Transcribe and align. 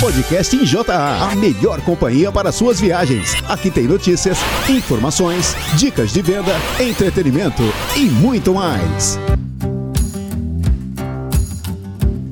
Podcast 0.00 0.54
em 0.54 0.64
JA, 0.64 1.28
a 1.28 1.34
melhor 1.34 1.80
companhia 1.80 2.30
para 2.30 2.52
suas 2.52 2.80
viagens. 2.80 3.34
Aqui 3.48 3.68
tem 3.68 3.82
notícias, 3.82 4.38
informações, 4.68 5.56
dicas 5.74 6.12
de 6.12 6.22
venda, 6.22 6.54
entretenimento 6.78 7.64
e 7.96 8.02
muito 8.02 8.54
mais. 8.54 9.18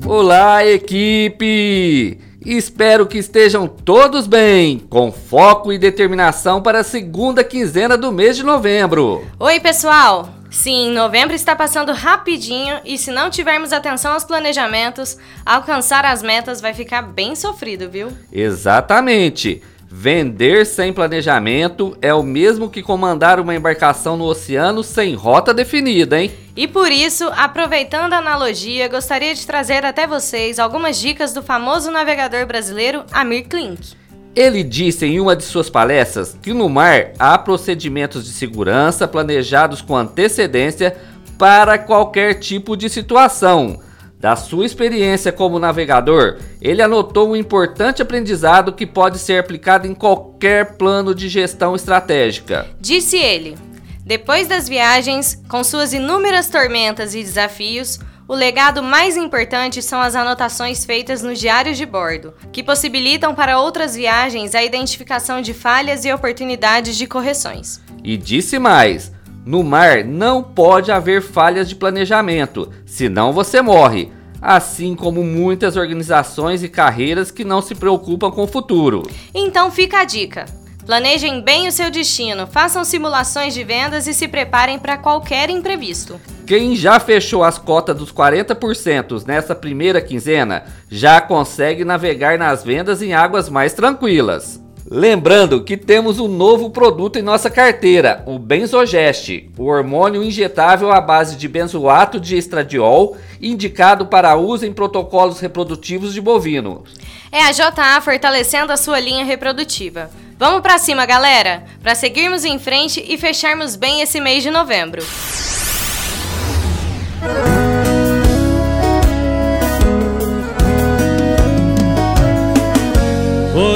Olá, 0.05 0.65
equipe! 0.65 2.17
Espero 2.45 3.05
que 3.05 3.17
estejam 3.17 3.67
todos 3.67 4.27
bem, 4.27 4.79
com 4.89 5.11
foco 5.11 5.73
e 5.73 5.77
determinação 5.77 6.61
para 6.61 6.79
a 6.79 6.83
segunda 6.85 7.43
quinzena 7.43 7.97
do 7.97 8.13
mês 8.13 8.37
de 8.37 8.43
novembro. 8.43 9.25
Oi, 9.37 9.59
pessoal! 9.59 10.36
Sim, 10.49 10.91
novembro 10.91 11.35
está 11.35 11.55
passando 11.55 11.91
rapidinho 11.91 12.79
e 12.85 12.97
se 12.97 13.11
não 13.11 13.29
tivermos 13.29 13.73
atenção 13.73 14.13
aos 14.13 14.23
planejamentos, 14.23 15.17
alcançar 15.45 16.05
as 16.05 16.23
metas 16.23 16.61
vai 16.61 16.73
ficar 16.73 17.01
bem 17.01 17.35
sofrido, 17.35 17.89
viu? 17.89 18.11
Exatamente! 18.31 19.61
Vender 19.89 20.65
sem 20.65 20.91
planejamento 20.91 21.97
é 22.01 22.13
o 22.13 22.21
mesmo 22.21 22.69
que 22.69 22.83
comandar 22.83 23.39
uma 23.39 23.55
embarcação 23.55 24.17
no 24.17 24.25
oceano 24.25 24.83
sem 24.83 25.15
rota 25.15 25.53
definida, 25.53 26.21
hein? 26.21 26.31
E 26.57 26.67
por 26.67 26.91
isso, 26.91 27.29
aproveitando 27.35 28.11
a 28.11 28.17
analogia, 28.17 28.89
gostaria 28.89 29.33
de 29.33 29.47
trazer 29.47 29.85
até 29.85 30.05
vocês 30.05 30.59
algumas 30.59 30.99
dicas 30.99 31.31
do 31.31 31.41
famoso 31.41 31.89
navegador 31.89 32.45
brasileiro 32.45 33.05
Amir 33.13 33.47
Klink. 33.47 33.95
Ele 34.37 34.61
disse 34.61 35.03
em 35.03 35.19
uma 35.19 35.35
de 35.35 35.43
suas 35.43 35.67
palestras 35.67 36.37
que 36.39 36.53
no 36.53 36.69
mar 36.69 37.11
há 37.17 37.35
procedimentos 37.39 38.23
de 38.23 38.29
segurança 38.29 39.07
planejados 39.07 39.81
com 39.81 39.97
antecedência 39.97 40.95
para 41.39 41.79
qualquer 41.79 42.35
tipo 42.35 42.77
de 42.77 42.87
situação. 42.87 43.81
Da 44.19 44.35
sua 44.35 44.63
experiência 44.63 45.31
como 45.31 45.57
navegador, 45.57 46.37
ele 46.61 46.83
anotou 46.83 47.31
um 47.31 47.35
importante 47.35 47.99
aprendizado 47.99 48.73
que 48.73 48.85
pode 48.85 49.17
ser 49.17 49.39
aplicado 49.39 49.87
em 49.87 49.95
qualquer 49.95 50.77
plano 50.77 51.15
de 51.15 51.27
gestão 51.27 51.75
estratégica. 51.75 52.67
Disse 52.79 53.17
ele: 53.17 53.57
Depois 54.05 54.47
das 54.47 54.69
viagens, 54.69 55.41
com 55.49 55.63
suas 55.63 55.93
inúmeras 55.93 56.47
tormentas 56.47 57.15
e 57.15 57.23
desafios, 57.23 57.99
o 58.27 58.35
legado 58.35 58.83
mais 58.83 59.15
importante 59.15 59.81
são 59.81 60.01
as 60.01 60.13
anotações 60.13 60.83
feitas 60.83 61.21
nos 61.21 61.39
diários 61.39 61.77
de 61.77 61.85
bordo, 61.85 62.33
que 62.51 62.61
possibilitam 62.61 63.33
para 63.33 63.59
outras 63.59 63.95
viagens 63.95 64.53
a 64.53 64.63
identificação 64.63 65.41
de 65.41 65.53
falhas 65.53 66.03
e 66.03 66.11
oportunidades 66.11 66.97
de 66.97 67.07
correções. 67.07 67.79
E 68.03 68.17
disse 68.17 68.59
mais: 68.59 69.13
no 69.45 69.63
mar 69.63 70.03
não 70.03 70.43
pode 70.43 70.91
haver 70.91 71.21
falhas 71.21 71.69
de 71.69 71.75
planejamento, 71.75 72.69
senão 72.85 73.31
você 73.31 73.61
morre. 73.61 74.11
Assim 74.39 74.93
como 74.93 75.23
muitas 75.23 75.77
organizações 75.77 76.61
e 76.61 76.69
carreiras 76.69 77.31
que 77.31 77.43
não 77.43 77.59
se 77.59 77.73
preocupam 77.73 78.29
com 78.29 78.43
o 78.43 78.47
futuro. 78.47 79.03
Então 79.33 79.71
fica 79.71 80.01
a 80.01 80.05
dica. 80.05 80.45
Planejem 80.87 81.41
bem 81.41 81.67
o 81.67 81.71
seu 81.71 81.91
destino, 81.91 82.47
façam 82.47 82.85
simulações 82.85 83.53
de 83.53 83.61
vendas 83.61 84.07
e 84.07 84.13
se 84.13 84.25
preparem 84.25 84.79
para 84.79 84.97
qualquer 84.97 85.49
imprevisto. 85.49 86.17
Quem 86.45 86.77
já 86.77 86.97
fechou 86.97 87.43
as 87.43 87.57
cotas 87.57 87.97
dos 87.97 88.09
40% 88.09 89.27
nessa 89.27 89.53
primeira 89.53 89.99
quinzena 89.99 90.63
já 90.89 91.19
consegue 91.19 91.83
navegar 91.83 92.37
nas 92.37 92.63
vendas 92.63 93.01
em 93.01 93.13
águas 93.13 93.49
mais 93.49 93.73
tranquilas. 93.73 94.65
Lembrando 94.89 95.65
que 95.65 95.75
temos 95.75 96.17
um 96.17 96.29
novo 96.29 96.69
produto 96.69 97.19
em 97.19 97.21
nossa 97.21 97.49
carteira, 97.49 98.23
o 98.25 98.39
Benzogest, 98.39 99.49
o 99.57 99.65
hormônio 99.65 100.23
injetável 100.23 100.93
à 100.93 101.01
base 101.01 101.35
de 101.35 101.45
benzoato 101.45 102.17
de 102.21 102.37
estradiol, 102.37 103.17
indicado 103.41 104.05
para 104.05 104.37
uso 104.37 104.65
em 104.65 104.71
protocolos 104.71 105.41
reprodutivos 105.41 106.13
de 106.13 106.21
bovino. 106.21 106.85
É 107.29 107.41
a 107.41 107.51
JA 107.51 107.99
fortalecendo 107.99 108.71
a 108.71 108.77
sua 108.77 108.97
linha 108.97 109.25
reprodutiva. 109.25 110.09
Vamos 110.39 110.61
para 110.61 110.77
cima, 110.77 111.05
galera, 111.05 111.65
para 111.83 111.93
seguirmos 111.93 112.45
em 112.45 112.57
frente 112.57 113.03
e 113.05 113.17
fecharmos 113.17 113.75
bem 113.75 114.01
esse 114.01 114.21
mês 114.21 114.41
de 114.41 114.49
novembro. 114.49 115.03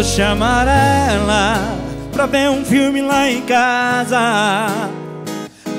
Vou 0.02 0.10
chamar 0.10 0.68
ela 0.68 1.78
pra 2.12 2.26
ver 2.26 2.50
um 2.50 2.66
filme 2.66 3.04
lá 3.04 3.30
em 3.30 3.40
casa. 3.42 4.68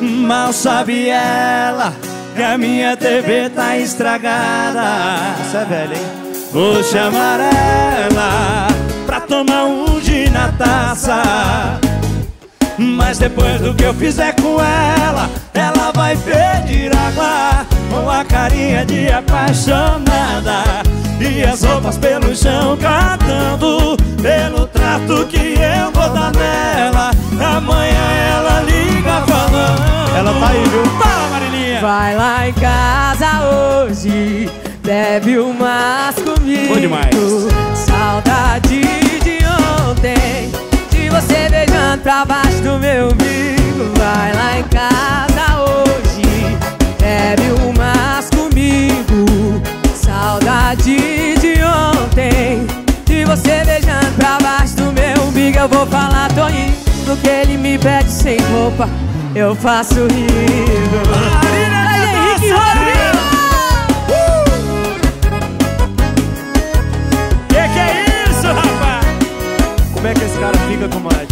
Mal 0.00 0.52
sabe 0.52 1.08
ela 1.08 1.92
que 2.36 2.40
a 2.40 2.56
minha 2.56 2.96
TV 2.96 3.50
tá 3.50 3.76
estragada. 3.76 5.34
Isso 5.44 5.56
é 5.56 5.64
velho, 5.64 5.94
hein? 5.94 6.06
Vou 6.52 6.84
chamar 6.84 7.40
ela 7.40 8.68
pra 9.06 9.22
tomar 9.22 9.64
um 9.64 9.98
de 9.98 10.30
na 10.30 10.52
taça. 10.52 11.80
Mas 12.78 13.18
depois 13.18 13.60
do 13.60 13.74
que 13.74 13.82
eu 13.82 13.94
fizer 13.94 14.36
com 14.40 14.62
ela, 14.62 15.28
ela 15.52 15.90
vai 15.92 16.16
pedir 16.16 16.96
água 16.96 17.66
com 17.90 18.08
a 18.08 18.24
carinha 18.24 18.86
de 18.86 19.10
apaixonada. 19.10 20.62
E 21.24 21.44
as 21.44 21.62
roupas 21.62 21.96
pelo 21.98 22.34
chão 22.34 22.76
cantando 22.76 23.96
Pelo 24.20 24.66
trato 24.66 25.24
que 25.28 25.54
eu 25.54 25.92
vou 25.92 26.10
dar 26.10 26.32
nela 26.32 27.12
Amanhã 27.56 28.10
ela 28.34 28.60
liga 28.62 29.22
falando 29.26 30.16
Ela 30.16 30.40
tá 30.40 30.48
aí, 30.48 30.64
viu? 30.64 30.84
Fala, 31.00 31.28
Marilinha! 31.30 31.80
Vai 31.80 32.16
lá 32.16 32.48
em 32.48 32.52
casa 32.54 33.40
hoje 33.44 34.50
Bebe 34.82 35.38
umas 35.38 36.16
comigo 36.16 36.74
Bom 36.74 36.80
demais. 36.80 37.14
Saudade 37.86 38.80
de 38.80 39.38
ontem 39.88 40.50
De 40.90 41.08
você 41.08 41.48
beijando 41.48 42.02
pra 42.02 42.24
baixo 42.24 42.60
do 42.62 42.80
meu 42.80 43.06
umbigo 43.06 43.92
Vai 43.96 44.34
lá 44.34 44.58
em 44.58 44.64
casa 44.64 45.21
sem 58.22 58.38
roupa 58.52 58.88
Eu 59.34 59.54
faço 59.54 59.94
rindo 59.94 61.02
Olha 61.10 61.82
Henrique 62.06 62.50
Rodrigues 62.52 63.20
Que 67.48 67.54
que 67.54 67.78
é 67.78 68.04
isso, 68.30 68.46
rapaz? 68.46 69.06
Como 69.92 70.06
é 70.06 70.14
que 70.14 70.24
esse 70.24 70.38
cara 70.38 70.58
fica 70.68 70.88
com 70.88 71.00
mais? 71.00 71.28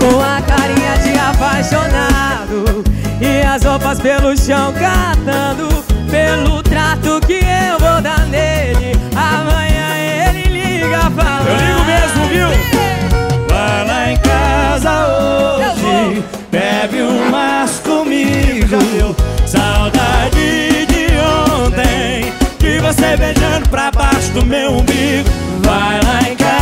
Com 0.00 0.20
a 0.20 0.42
carinha 0.42 0.98
de 0.98 1.18
apaixonado 1.18 2.84
E 3.20 3.46
as 3.46 3.62
roupas 3.62 4.00
pelo 4.00 4.36
chão 4.36 4.74
catando 4.74 5.68
Pelo 6.10 6.62
trato 6.64 7.20
que 7.24 7.41
hoje. 15.06 16.22
Bebe 16.50 17.02
umas 17.02 17.78
comigo. 17.80 19.16
Saudade 19.46 20.86
de 20.86 21.06
ontem. 21.64 22.32
De 22.58 22.78
você 22.78 23.16
beijando 23.16 23.68
pra 23.68 23.90
baixo 23.90 24.30
do 24.32 24.44
meu 24.44 24.72
umbigo. 24.72 25.28
Vai 25.62 26.00
lá 26.02 26.30
em 26.30 26.36
casa 26.36 26.61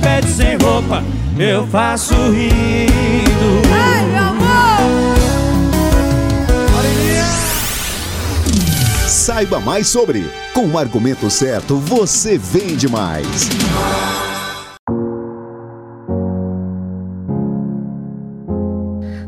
pede 0.00 0.28
sem 0.28 0.56
roupa, 0.56 1.02
eu 1.38 1.66
faço 1.66 2.14
rindo. 2.14 3.62
Ai, 3.72 4.06
meu 4.06 4.22
amor 4.22 4.40
Saiba 9.06 9.60
mais 9.60 9.86
sobre. 9.86 10.24
Com 10.54 10.68
o 10.68 10.78
argumento 10.78 11.30
certo, 11.30 11.76
você 11.76 12.38
vende 12.38 12.88
mais. 12.88 13.26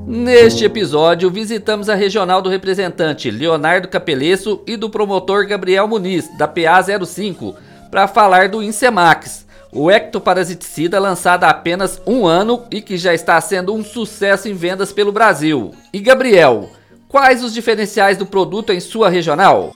Neste 0.07 0.65
episódio, 0.65 1.31
visitamos 1.31 1.89
a 1.89 1.95
regional 1.95 2.41
do 2.41 2.49
representante 2.49 3.31
Leonardo 3.31 3.89
Capelesso 3.89 4.63
e 4.67 4.77
do 4.77 4.89
promotor 4.89 5.47
Gabriel 5.47 5.87
Muniz, 5.89 6.29
da 6.39 6.49
PA 6.49 6.83
05, 7.05 7.55
para 7.91 8.07
falar 8.07 8.49
do 8.49 8.63
INSEMAX, 8.63 9.47
o 9.73 9.91
ectoparasiticida 9.91 11.01
lançado 11.01 11.45
há 11.45 11.49
apenas 11.49 12.01
um 12.07 12.27
ano 12.27 12.65
e 12.71 12.83
que 12.83 12.99
já 12.99 13.15
está 13.15 13.41
sendo 13.41 13.75
um 13.75 13.83
sucesso 13.83 14.47
em 14.47 14.53
vendas 14.53 14.93
pelo 14.93 15.11
Brasil. 15.11 15.73
E 15.91 15.99
Gabriel, 15.99 16.69
quais 17.09 17.43
os 17.43 17.55
diferenciais 17.55 18.19
do 18.19 18.27
produto 18.27 18.71
em 18.71 18.81
sua 18.81 19.09
regional? 19.09 19.73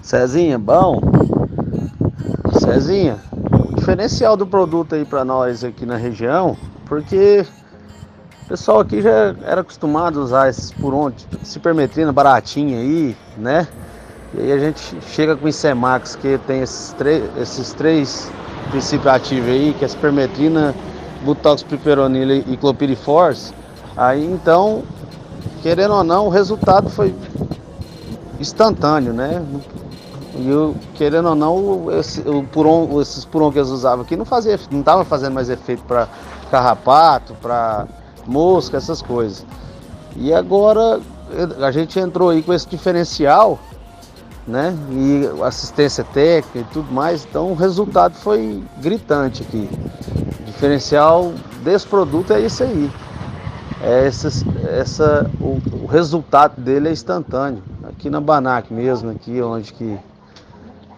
Cezinha, 0.00 0.58
bom? 0.58 0.98
Cezinha, 2.58 3.18
o 3.70 3.74
diferencial 3.74 4.34
do 4.34 4.46
produto 4.46 4.94
aí 4.94 5.04
para 5.04 5.24
nós 5.24 5.62
aqui 5.62 5.84
na 5.84 5.96
região, 5.96 6.56
porque 6.86 7.44
o 8.44 8.48
pessoal 8.48 8.80
aqui 8.80 9.02
já 9.02 9.34
era 9.44 9.60
acostumado 9.60 10.20
a 10.20 10.22
usar 10.22 10.48
esses 10.48 10.70
por 10.70 10.94
onde, 10.94 11.26
cipermetrina 11.42 12.12
baratinha 12.12 12.78
aí, 12.78 13.14
né? 13.36 13.68
E 14.32 14.40
aí 14.40 14.52
a 14.52 14.58
gente 14.58 14.96
chega 15.10 15.36
com 15.36 15.44
o 15.44 15.48
Incemax, 15.48 16.16
que 16.16 16.38
tem 16.46 16.62
esses, 16.62 16.94
esses 17.36 17.72
três 17.74 18.30
princípios 18.70 19.06
ativos 19.06 19.48
aí, 19.48 19.74
que 19.78 19.84
é 19.84 19.86
a 19.86 19.88
cipermetrina, 19.88 20.74
butox, 21.24 21.62
piperonil 21.62 22.44
e 22.46 22.56
clopiriforce. 22.56 23.52
Aí 23.96 24.24
então, 24.24 24.82
querendo 25.62 25.94
ou 25.94 26.04
não, 26.04 26.26
o 26.26 26.28
resultado 26.28 26.90
foi 26.90 27.14
instantâneo, 28.40 29.12
né? 29.12 29.44
E 30.36 30.48
eu, 30.48 30.74
querendo 30.94 31.28
ou 31.28 31.34
não, 31.34 31.98
esse, 31.98 32.20
o 32.28 32.42
puron, 32.42 33.00
esses 33.00 33.24
puron 33.24 33.52
que 33.52 33.58
eles 33.58 33.70
usavam 33.70 34.04
aqui 34.04 34.16
não 34.16 34.24
fazia, 34.24 34.58
não 34.70 34.80
estava 34.80 35.04
fazendo 35.04 35.32
mais 35.32 35.48
efeito 35.48 35.82
para 35.84 36.08
carrapato, 36.50 37.34
para 37.40 37.86
mosca, 38.26 38.76
essas 38.76 39.00
coisas. 39.00 39.46
E 40.16 40.32
agora 40.32 41.00
a 41.60 41.70
gente 41.70 41.98
entrou 41.98 42.30
aí 42.30 42.42
com 42.42 42.52
esse 42.52 42.68
diferencial, 42.68 43.58
né? 44.46 44.76
E 44.90 45.42
assistência 45.42 46.04
técnica 46.04 46.58
e 46.58 46.72
tudo 46.72 46.92
mais, 46.92 47.26
então 47.28 47.50
o 47.50 47.54
resultado 47.54 48.14
foi 48.14 48.62
gritante 48.78 49.42
aqui. 49.42 49.68
O 50.40 50.44
diferencial 50.44 51.32
desse 51.62 51.86
produto 51.86 52.32
é 52.32 52.40
isso 52.40 52.62
aí. 52.62 52.90
É 53.82 54.06
essa, 54.06 54.28
essa, 54.68 55.30
o, 55.40 55.60
o 55.82 55.86
resultado 55.86 56.60
dele 56.60 56.88
é 56.88 56.92
instantâneo. 56.92 57.62
Aqui 57.82 58.08
na 58.08 58.20
Banac 58.20 58.72
mesmo, 58.72 59.10
aqui 59.10 59.40
onde 59.42 59.72
que 59.72 59.98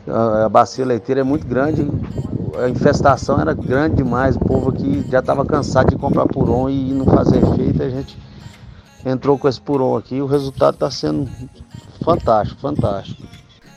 a 0.09 0.49
bacia 0.49 0.85
leiteira 0.85 1.21
é 1.21 1.25
muito 1.25 1.47
grande, 1.47 1.91
a 2.63 2.69
infestação 2.69 3.41
era 3.41 3.53
grande 3.53 3.97
demais, 3.97 4.37
o 4.37 4.41
povo 4.41 4.71
aqui 4.71 5.05
já 5.11 5.19
estava 5.19 5.45
cansado 5.45 5.91
de 5.91 5.97
comprar 5.97 6.27
puron 6.27 6.71
e 6.71 6.93
não 6.93 7.05
fazer 7.05 7.39
efeito, 7.39 7.83
a 7.83 7.89
gente 7.89 8.17
entrou 9.05 9.39
com 9.39 9.49
esse 9.49 9.61
puron 9.61 9.97
aqui, 9.97 10.21
o 10.21 10.27
resultado 10.27 10.75
está 10.75 10.91
sendo 10.91 11.29
fantástico, 12.05 12.61
fantástico. 12.61 13.23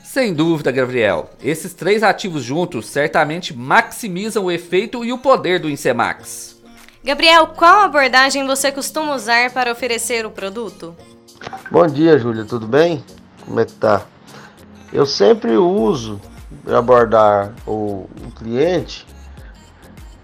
Sem 0.02 0.34
dúvida, 0.34 0.72
Gabriel. 0.72 1.30
Esses 1.42 1.72
três 1.72 2.02
ativos 2.02 2.42
juntos 2.42 2.86
certamente 2.86 3.56
maximizam 3.56 4.44
o 4.44 4.50
efeito 4.50 5.04
e 5.04 5.12
o 5.12 5.18
poder 5.18 5.60
do 5.60 5.70
Incemax. 5.70 6.60
Gabriel, 7.04 7.46
qual 7.46 7.84
abordagem 7.84 8.46
você 8.46 8.72
costuma 8.72 9.14
usar 9.14 9.50
para 9.52 9.70
oferecer 9.70 10.26
o 10.26 10.30
produto? 10.30 10.96
Bom 11.70 11.86
dia, 11.86 12.18
Júlia, 12.18 12.44
tudo 12.44 12.66
bem? 12.66 13.02
Como 13.46 13.60
é 13.60 13.64
que 13.64 13.72
tá? 13.72 14.02
Eu 14.92 15.06
sempre 15.06 15.56
uso 15.56 16.20
abordar 16.66 17.54
o, 17.66 18.08
o 18.26 18.30
cliente 18.36 19.06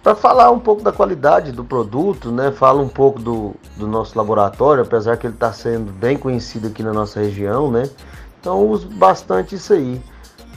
para 0.06 0.14
falar 0.14 0.52
um 0.52 0.60
pouco 0.60 0.84
da 0.84 0.92
qualidade 0.92 1.50
do 1.50 1.64
produto, 1.64 2.30
né? 2.30 2.52
Fala 2.52 2.80
um 2.80 2.86
pouco 2.86 3.18
do, 3.20 3.56
do 3.76 3.88
nosso 3.88 4.16
laboratório, 4.16 4.84
apesar 4.84 5.16
que 5.16 5.26
ele 5.26 5.34
está 5.34 5.52
sendo 5.52 5.90
bem 5.90 6.16
conhecido 6.16 6.68
aqui 6.68 6.80
na 6.80 6.92
nossa 6.92 7.18
região, 7.18 7.72
né? 7.72 7.90
Então 8.38 8.68
uso 8.68 8.88
bastante 8.88 9.56
isso 9.56 9.72
aí. 9.72 10.00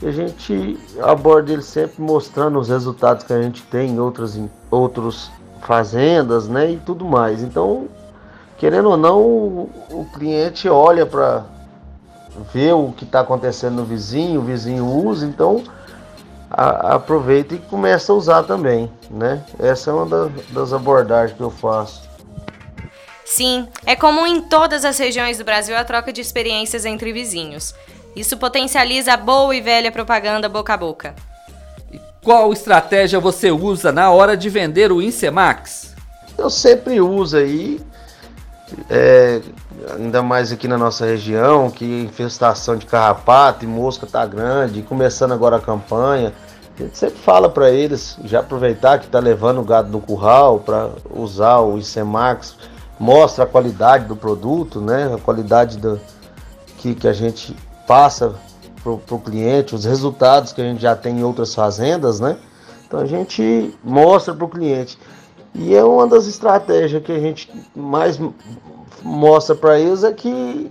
E 0.00 0.06
a 0.06 0.12
gente 0.12 0.78
aborda 1.02 1.52
ele 1.52 1.62
sempre 1.62 2.00
mostrando 2.00 2.60
os 2.60 2.68
resultados 2.68 3.24
que 3.24 3.32
a 3.32 3.42
gente 3.42 3.64
tem 3.64 3.90
em 3.90 3.98
outras 3.98 4.36
em 4.36 4.48
outros 4.70 5.32
fazendas, 5.62 6.46
né? 6.46 6.70
E 6.70 6.76
tudo 6.76 7.04
mais. 7.04 7.42
Então, 7.42 7.88
querendo 8.56 8.90
ou 8.90 8.96
não, 8.96 9.20
o, 9.20 9.70
o 9.90 10.06
cliente 10.14 10.68
olha 10.68 11.04
para 11.04 11.44
vê 12.54 12.70
o 12.70 12.92
que 12.92 13.02
está 13.02 13.18
acontecendo 13.18 13.78
no 13.78 13.84
vizinho, 13.84 14.42
o 14.42 14.44
vizinho 14.44 14.86
usa, 14.86 15.26
então 15.26 15.64
a, 16.50 16.94
aproveita 16.94 17.54
e 17.54 17.58
começa 17.58 18.12
a 18.12 18.14
usar 18.14 18.42
também, 18.42 18.90
né? 19.10 19.44
Essa 19.58 19.90
é 19.90 19.94
uma 19.94 20.06
das, 20.06 20.46
das 20.48 20.72
abordagens 20.72 21.36
que 21.36 21.42
eu 21.42 21.50
faço. 21.50 22.02
Sim, 23.24 23.68
é 23.86 23.94
comum 23.94 24.26
em 24.26 24.40
todas 24.40 24.84
as 24.84 24.98
regiões 24.98 25.38
do 25.38 25.44
Brasil 25.44 25.76
a 25.76 25.84
troca 25.84 26.12
de 26.12 26.20
experiências 26.20 26.84
entre 26.84 27.12
vizinhos. 27.12 27.72
Isso 28.16 28.36
potencializa 28.36 29.12
a 29.12 29.16
boa 29.16 29.54
e 29.54 29.60
velha 29.60 29.92
propaganda 29.92 30.48
boca 30.48 30.74
a 30.74 30.76
boca. 30.76 31.14
E 31.92 32.00
qual 32.24 32.52
estratégia 32.52 33.20
você 33.20 33.52
usa 33.52 33.92
na 33.92 34.10
hora 34.10 34.36
de 34.36 34.48
vender 34.48 34.90
o 34.90 35.00
Incemax? 35.00 35.94
Eu 36.36 36.50
sempre 36.50 37.00
uso 37.00 37.36
aí 37.36 37.80
é, 38.88 39.40
ainda 39.94 40.22
mais 40.22 40.52
aqui 40.52 40.68
na 40.68 40.78
nossa 40.78 41.06
região, 41.06 41.70
que 41.70 41.84
infestação 42.02 42.76
de 42.76 42.86
carrapato 42.86 43.64
e 43.64 43.68
mosca 43.68 44.06
tá 44.06 44.24
grande, 44.26 44.82
começando 44.82 45.32
agora 45.32 45.56
a 45.56 45.60
campanha. 45.60 46.32
A 46.78 46.82
gente 46.82 46.96
sempre 46.96 47.18
fala 47.18 47.48
para 47.48 47.70
eles 47.70 48.16
já 48.24 48.40
aproveitar 48.40 48.98
que 48.98 49.08
tá 49.08 49.18
levando 49.18 49.60
o 49.60 49.64
gado 49.64 49.90
no 49.90 50.00
curral 50.00 50.60
para 50.60 50.90
usar 51.10 51.58
o 51.58 51.78
ICEMAX, 51.78 52.56
mostra 52.98 53.44
a 53.44 53.46
qualidade 53.46 54.06
do 54.06 54.16
produto, 54.16 54.80
né? 54.80 55.12
A 55.14 55.18
qualidade 55.18 55.76
do, 55.76 56.00
que, 56.78 56.94
que 56.94 57.06
a 57.06 57.12
gente 57.12 57.54
passa 57.86 58.34
pro, 58.82 58.98
pro 58.98 59.18
cliente, 59.18 59.74
os 59.74 59.84
resultados 59.84 60.52
que 60.52 60.60
a 60.60 60.64
gente 60.64 60.80
já 60.80 60.96
tem 60.96 61.18
em 61.18 61.22
outras 61.22 61.54
fazendas, 61.54 62.18
né? 62.20 62.38
Então 62.86 63.00
a 63.00 63.06
gente 63.06 63.74
mostra 63.84 64.34
para 64.34 64.44
o 64.44 64.48
cliente. 64.48 64.98
E 65.54 65.74
é 65.74 65.84
uma 65.84 66.06
das 66.06 66.26
estratégias 66.26 67.02
que 67.02 67.12
a 67.12 67.18
gente 67.18 67.50
mais 67.74 68.18
mostra 69.02 69.54
para 69.54 69.78
eles 69.78 70.04
é 70.04 70.12
que 70.12 70.70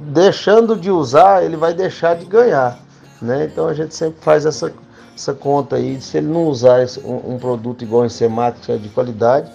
deixando 0.00 0.76
de 0.76 0.90
usar, 0.90 1.44
ele 1.44 1.56
vai 1.56 1.74
deixar 1.74 2.16
de 2.16 2.24
ganhar. 2.24 2.78
Né? 3.20 3.44
Então 3.44 3.68
a 3.68 3.74
gente 3.74 3.94
sempre 3.94 4.20
faz 4.20 4.46
essa, 4.46 4.72
essa 5.14 5.34
conta 5.34 5.76
aí, 5.76 6.00
se 6.00 6.18
ele 6.18 6.28
não 6.28 6.46
usar 6.46 6.82
esse, 6.82 7.00
um, 7.00 7.34
um, 7.34 7.38
produto 7.38 7.82
igual 7.82 8.04
em 8.04 8.08
semática 8.08 8.72
é 8.72 8.76
de 8.76 8.88
qualidade, 8.88 9.50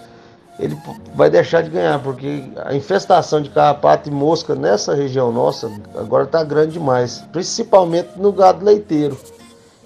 ele 0.60 0.78
vai 1.16 1.30
deixar 1.30 1.64
de 1.64 1.70
ganhar, 1.70 2.00
porque 2.00 2.44
a 2.66 2.76
infestação 2.76 3.42
de 3.42 3.50
carrapato 3.50 4.10
e 4.10 4.12
mosca 4.12 4.56
nessa 4.56 4.94
região 4.94 5.32
nossa 5.32 5.72
agora 5.96 6.26
está 6.26 6.44
grande 6.44 6.74
demais, 6.74 7.24
principalmente 7.32 8.10
no 8.18 8.32
gado 8.32 8.66
leiteiro. 8.66 9.18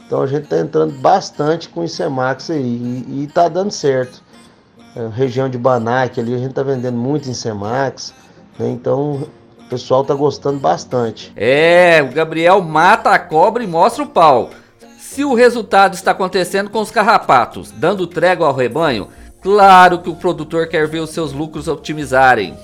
Então 0.06 0.22
a 0.22 0.28
gente 0.28 0.44
está 0.44 0.60
entrando 0.60 0.94
bastante 1.00 1.70
com 1.70 1.82
o 1.82 1.84
ICEMAX 1.84 2.50
aí 2.50 3.06
e 3.08 3.26
está 3.28 3.48
dando 3.48 3.72
certo 3.72 4.22
região 5.14 5.50
de 5.50 5.58
Banac 5.58 6.20
ali, 6.20 6.34
a 6.34 6.38
gente 6.38 6.54
tá 6.54 6.64
vendendo 6.64 6.98
muito 6.98 7.30
em 7.30 7.34
Semax, 7.34 8.14
né? 8.58 8.70
Então 8.70 9.28
o 9.60 9.64
pessoal 9.70 10.04
tá 10.04 10.14
gostando 10.14 10.60
bastante. 10.60 11.32
É, 11.36 12.02
o 12.02 12.14
Gabriel 12.14 12.62
mata 12.62 13.10
a 13.10 13.20
cobra 13.20 13.64
e 13.64 13.68
mostra 13.68 14.04
o 14.04 14.08
pau. 14.08 14.52
Se 14.98 15.24
o 15.24 15.34
resultado 15.34 15.94
está 15.94 16.12
acontecendo 16.12 16.70
com 16.70 16.80
os 16.80 16.92
carrapatos, 16.92 17.72
dando 17.72 18.08
trégua 18.08 18.48
ao 18.48 18.56
rebanho, 18.56 19.08
claro 19.42 20.00
que 20.00 20.10
o 20.10 20.16
produtor 20.16 20.68
quer 20.68 20.88
ver 20.88 21.00
os 21.00 21.12
seus 21.12 21.34
lucros 21.34 21.68
otimizarem. 21.68 22.58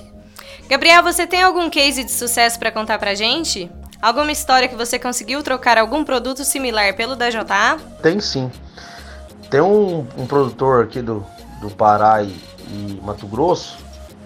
Gabriel, 0.68 1.02
você 1.02 1.26
tem 1.26 1.42
algum 1.42 1.68
case 1.68 2.04
de 2.04 2.12
sucesso 2.12 2.58
para 2.58 2.70
contar 2.70 2.98
pra 2.98 3.14
gente? 3.14 3.70
Alguma 4.00 4.32
história 4.32 4.68
que 4.68 4.76
você 4.76 4.98
conseguiu 4.98 5.42
trocar 5.42 5.76
algum 5.76 6.04
produto 6.04 6.44
similar 6.44 6.94
pelo 6.94 7.14
da 7.14 7.28
JA? 7.28 7.76
Tem 8.02 8.18
sim. 8.18 8.50
Tem 9.50 9.60
um, 9.60 10.06
um 10.16 10.26
produtor 10.26 10.84
aqui 10.84 11.02
do, 11.02 11.26
do 11.60 11.70
Pará 11.70 12.22
e, 12.22 12.28
e 12.68 13.00
Mato 13.02 13.26
Grosso. 13.26 13.78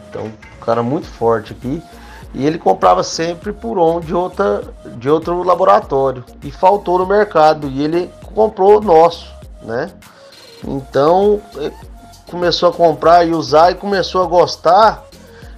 Então, 0.09 0.27
um 0.27 0.65
cara 0.65 0.83
muito 0.83 1.07
forte 1.07 1.53
aqui. 1.53 1.83
E 2.33 2.45
ele 2.45 2.59
comprava 2.59 3.03
sempre 3.05 3.53
por 3.53 3.79
onde 3.79 4.09
de, 4.09 4.15
outra, 4.15 4.63
de 4.97 5.09
outro 5.09 5.43
laboratório. 5.43 6.25
E 6.43 6.51
faltou 6.51 6.99
no 6.99 7.07
mercado. 7.07 7.69
E 7.69 7.83
ele 7.83 8.11
comprou 8.35 8.79
o 8.79 8.81
nosso, 8.81 9.33
né? 9.63 9.93
Então 10.67 11.41
começou 12.29 12.71
a 12.71 12.73
comprar 12.73 13.25
e 13.25 13.33
usar 13.33 13.71
e 13.71 13.75
começou 13.75 14.23
a 14.23 14.27
gostar. 14.27 15.05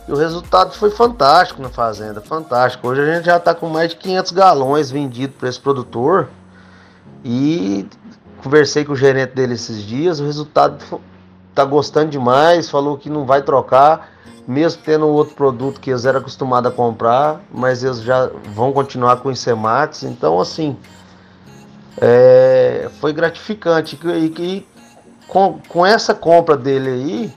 E 0.06 0.12
o 0.12 0.16
resultado 0.16 0.72
foi 0.74 0.90
fantástico 0.90 1.62
na 1.62 1.68
fazenda, 1.68 2.20
fantástico. 2.20 2.86
Hoje 2.86 3.00
a 3.00 3.14
gente 3.14 3.24
já 3.24 3.38
está 3.38 3.54
com 3.54 3.68
mais 3.68 3.90
de 3.90 3.96
500 3.96 4.32
galões 4.32 4.90
vendidos 4.90 5.36
para 5.36 5.48
esse 5.48 5.58
produtor. 5.58 6.28
E 7.24 7.88
conversei 8.42 8.84
com 8.84 8.92
o 8.92 8.96
gerente 8.96 9.34
dele 9.34 9.54
esses 9.54 9.82
dias, 9.82 10.20
o 10.20 10.24
resultado 10.24 11.00
tá 11.56 11.64
gostando 11.64 12.10
demais, 12.10 12.68
falou 12.68 12.98
que 12.98 13.08
não 13.08 13.24
vai 13.24 13.42
trocar, 13.42 14.10
mesmo 14.46 14.82
tendo 14.84 15.08
outro 15.08 15.34
produto 15.34 15.80
que 15.80 15.90
eles 15.90 16.04
eram 16.04 16.20
acostumados 16.20 16.70
a 16.70 16.74
comprar, 16.74 17.40
mas 17.50 17.82
eles 17.82 18.02
já 18.02 18.30
vão 18.54 18.72
continuar 18.72 19.16
com 19.16 19.28
o 19.28 19.32
Incemax. 19.32 20.02
Então, 20.04 20.38
assim, 20.38 20.76
é, 21.98 22.88
foi 23.00 23.12
gratificante. 23.12 23.98
E, 24.04 24.34
e 24.38 24.68
com, 25.26 25.58
com 25.68 25.84
essa 25.84 26.14
compra 26.14 26.56
dele 26.56 26.90
aí, 26.90 27.34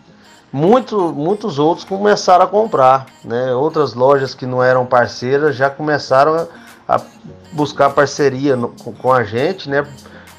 muito, 0.52 1.14
muitos 1.14 1.58
outros 1.58 1.86
começaram 1.86 2.44
a 2.44 2.48
comprar. 2.48 3.06
Né? 3.24 3.54
Outras 3.56 3.94
lojas 3.94 4.36
que 4.36 4.46
não 4.46 4.62
eram 4.62 4.86
parceiras 4.86 5.56
já 5.56 5.70
começaram 5.70 6.48
a, 6.88 6.96
a 6.96 7.02
buscar 7.54 7.90
parceria 7.92 8.56
no, 8.56 8.70
com, 8.70 9.12
a 9.12 9.24
gente, 9.24 9.70
né? 9.70 9.88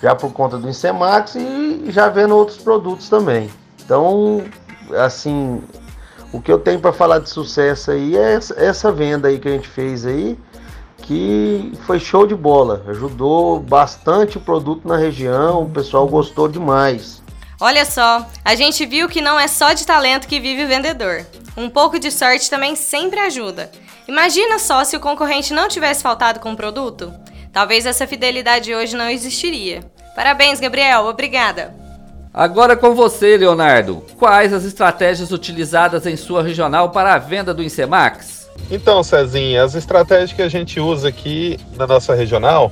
já 0.03 0.15
por 0.15 0.33
conta 0.33 0.57
do 0.57 0.69
Incemax 0.69 1.35
e 1.35 1.71
e 1.85 1.91
já 1.91 2.09
vendo 2.09 2.37
outros 2.37 2.59
produtos 2.59 3.09
também. 3.09 3.51
Então, 3.85 4.45
assim, 4.97 5.63
o 6.33 6.41
que 6.41 6.51
eu 6.51 6.59
tenho 6.59 6.81
para 6.81 6.93
falar 6.93 7.19
de 7.19 7.29
sucesso 7.29 7.91
aí 7.91 8.17
é 8.17 8.39
essa 8.57 8.93
venda 8.93 9.29
aí 9.29 9.39
que 9.39 9.49
a 9.49 9.53
gente 9.53 9.69
fez 9.69 10.07
aí, 10.07 10.39
que 10.99 11.73
foi 11.87 11.99
show 11.99 12.27
de 12.27 12.35
bola, 12.35 12.85
ajudou 12.89 13.59
bastante 13.59 14.39
o 14.39 14.41
produto 14.41 14.87
na 14.87 14.97
região, 14.97 15.63
o 15.63 15.71
pessoal 15.71 16.07
gostou 16.07 16.47
demais. 16.47 17.21
Olha 17.61 17.85
só, 17.85 18.27
a 18.45 18.55
gente 18.55 18.87
viu 18.87 19.09
que 19.09 19.21
não 19.21 19.39
é 19.39 19.49
só 19.49 19.73
de 19.73 19.85
talento 19.85 20.29
que 20.29 20.41
vive 20.41 20.65
o 20.65 20.69
vendedor. 20.69 21.27
Um 21.57 21.69
pouco 21.69 21.99
de 21.99 22.11
sorte 22.11 22.49
também 22.49 22.75
sempre 22.77 23.21
ajuda. 23.21 23.71
Imagina 24.09 24.59
só 24.59 24.83
se 24.85 24.97
o 24.97 25.01
concorrente 25.01 25.53
não 25.53 25.69
tivesse 25.69 26.03
faltado 26.03 26.41
com 26.41 26.53
o 26.53 26.57
produto? 26.57 27.13
Talvez 27.53 27.85
essa 27.85 28.07
fidelidade 28.07 28.75
hoje 28.75 28.97
não 28.97 29.11
existiria. 29.11 29.81
Parabéns, 30.15 30.59
Gabriel, 30.61 31.05
obrigada. 31.05 31.75
Agora 32.33 32.77
com 32.77 32.95
você, 32.95 33.37
Leonardo. 33.37 34.05
Quais 34.19 34.53
as 34.53 34.65
estratégias 34.65 35.33
utilizadas 35.33 36.07
em 36.07 36.17
sua 36.17 36.43
regional 36.43 36.91
para 36.91 37.15
a 37.15 37.19
venda 37.19 37.53
do 37.53 37.63
Incemax? 37.63 38.49
Então, 38.71 39.03
Cezinha, 39.03 39.65
as 39.65 39.75
estratégias 39.75 40.33
que 40.33 40.43
a 40.43 40.49
gente 40.49 40.79
usa 40.79 41.09
aqui 41.09 41.59
na 41.77 41.87
nossa 41.87 42.15
regional 42.15 42.71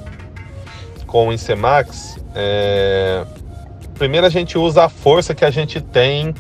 com 1.06 1.28
o 1.28 1.32
Incemax 1.32 2.18
é 2.34 3.24
primeiro 3.98 4.26
a 4.26 4.30
gente 4.30 4.56
usa 4.56 4.84
a 4.84 4.88
força 4.88 5.34
que 5.34 5.44
a 5.44 5.50
gente 5.50 5.80
tem 5.80 6.32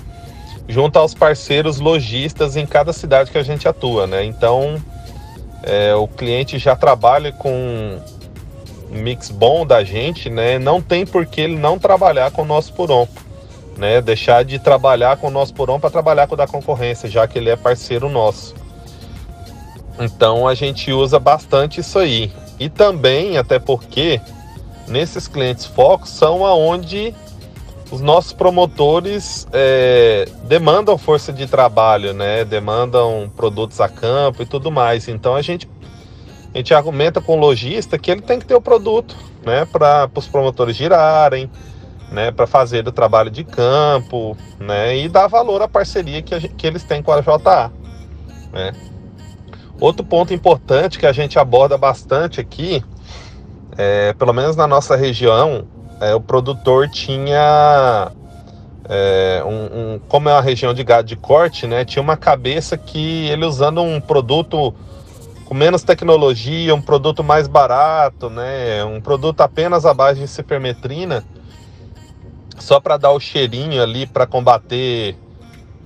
junto 0.68 0.98
aos 0.98 1.12
parceiros 1.12 1.80
lojistas 1.80 2.56
em 2.56 2.64
cada 2.64 2.92
cidade 2.92 3.30
que 3.30 3.38
a 3.38 3.42
gente 3.42 3.66
atua, 3.66 4.06
né? 4.06 4.24
Então, 4.24 4.80
é, 5.62 5.94
o 5.94 6.06
cliente 6.06 6.58
já 6.58 6.76
trabalha 6.76 7.32
com 7.32 7.98
mix 8.90 9.30
bom 9.30 9.66
da 9.66 9.84
gente, 9.84 10.30
né? 10.30 10.58
Não 10.58 10.80
tem 10.80 11.06
por 11.06 11.26
que 11.26 11.40
ele 11.40 11.56
não 11.56 11.78
trabalhar 11.78 12.30
com 12.30 12.42
o 12.42 12.44
nosso 12.44 12.72
Puron, 12.72 13.06
né? 13.76 14.00
Deixar 14.00 14.44
de 14.44 14.58
trabalhar 14.58 15.16
com 15.16 15.28
o 15.28 15.30
nosso 15.30 15.54
Puron 15.54 15.78
para 15.78 15.90
trabalhar 15.90 16.26
com 16.26 16.34
o 16.34 16.36
da 16.36 16.46
concorrência, 16.46 17.08
já 17.08 17.26
que 17.26 17.38
ele 17.38 17.50
é 17.50 17.56
parceiro 17.56 18.08
nosso. 18.08 18.54
Então, 20.00 20.46
a 20.46 20.54
gente 20.54 20.92
usa 20.92 21.18
bastante 21.18 21.80
isso 21.80 21.98
aí. 21.98 22.32
E 22.58 22.68
também, 22.68 23.36
até 23.36 23.58
porque 23.58 24.20
nesses 24.86 25.28
clientes 25.28 25.66
focos 25.66 26.10
são 26.10 26.44
aonde 26.44 27.14
os 27.90 28.00
nossos 28.00 28.32
promotores 28.32 29.46
é, 29.52 30.28
demandam 30.44 30.98
força 30.98 31.32
de 31.32 31.46
trabalho, 31.46 32.12
né? 32.12 32.44
Demandam 32.44 33.30
produtos 33.34 33.80
a 33.80 33.88
campo 33.88 34.42
e 34.42 34.46
tudo 34.46 34.70
mais. 34.70 35.08
Então 35.08 35.34
a 35.34 35.42
gente 35.42 35.66
a 36.54 36.58
gente 36.58 36.74
argumenta 36.74 37.20
com 37.20 37.36
o 37.36 37.40
lojista 37.40 37.98
que 37.98 38.10
ele 38.10 38.22
tem 38.22 38.38
que 38.38 38.46
ter 38.46 38.54
o 38.54 38.60
produto, 38.60 39.16
né? 39.44 39.64
Para 39.66 40.10
os 40.14 40.26
promotores 40.26 40.76
girarem, 40.76 41.50
né? 42.10 42.30
Para 42.30 42.46
fazer 42.46 42.86
o 42.86 42.92
trabalho 42.92 43.30
de 43.30 43.44
campo, 43.44 44.36
né? 44.58 44.96
E 44.96 45.08
dar 45.08 45.26
valor 45.26 45.62
à 45.62 45.68
parceria 45.68 46.22
que, 46.22 46.38
gente, 46.38 46.54
que 46.54 46.66
eles 46.66 46.84
têm 46.84 47.02
com 47.02 47.12
a 47.12 47.20
JA, 47.20 47.70
né? 48.52 48.72
Outro 49.80 50.04
ponto 50.04 50.34
importante 50.34 50.98
que 50.98 51.06
a 51.06 51.12
gente 51.12 51.38
aborda 51.38 51.78
bastante 51.78 52.40
aqui, 52.40 52.82
é, 53.76 54.12
pelo 54.14 54.32
menos 54.32 54.56
na 54.56 54.66
nossa 54.66 54.96
região, 54.96 55.66
é, 56.00 56.14
o 56.14 56.20
produtor 56.20 56.88
tinha 56.88 58.10
é, 58.88 59.42
um, 59.44 59.94
um, 59.94 60.00
como 60.08 60.28
é 60.28 60.32
uma 60.32 60.40
região 60.40 60.72
de 60.72 60.82
gado 60.82 61.06
de 61.06 61.14
corte, 61.14 61.66
né, 61.66 61.84
tinha 61.84 62.02
uma 62.02 62.16
cabeça 62.16 62.76
que 62.76 63.28
ele 63.28 63.44
usando 63.44 63.82
um 63.82 64.00
produto 64.00 64.74
com 65.48 65.54
menos 65.54 65.82
tecnologia, 65.82 66.74
um 66.74 66.82
produto 66.82 67.24
mais 67.24 67.48
barato, 67.48 68.28
né, 68.28 68.84
um 68.84 69.00
produto 69.00 69.40
apenas 69.40 69.86
à 69.86 69.94
base 69.94 70.20
de 70.20 70.28
cipermetrina, 70.28 71.24
só 72.58 72.78
para 72.78 72.98
dar 72.98 73.12
o 73.12 73.18
cheirinho 73.18 73.82
ali 73.82 74.06
para 74.06 74.26
combater 74.26 75.16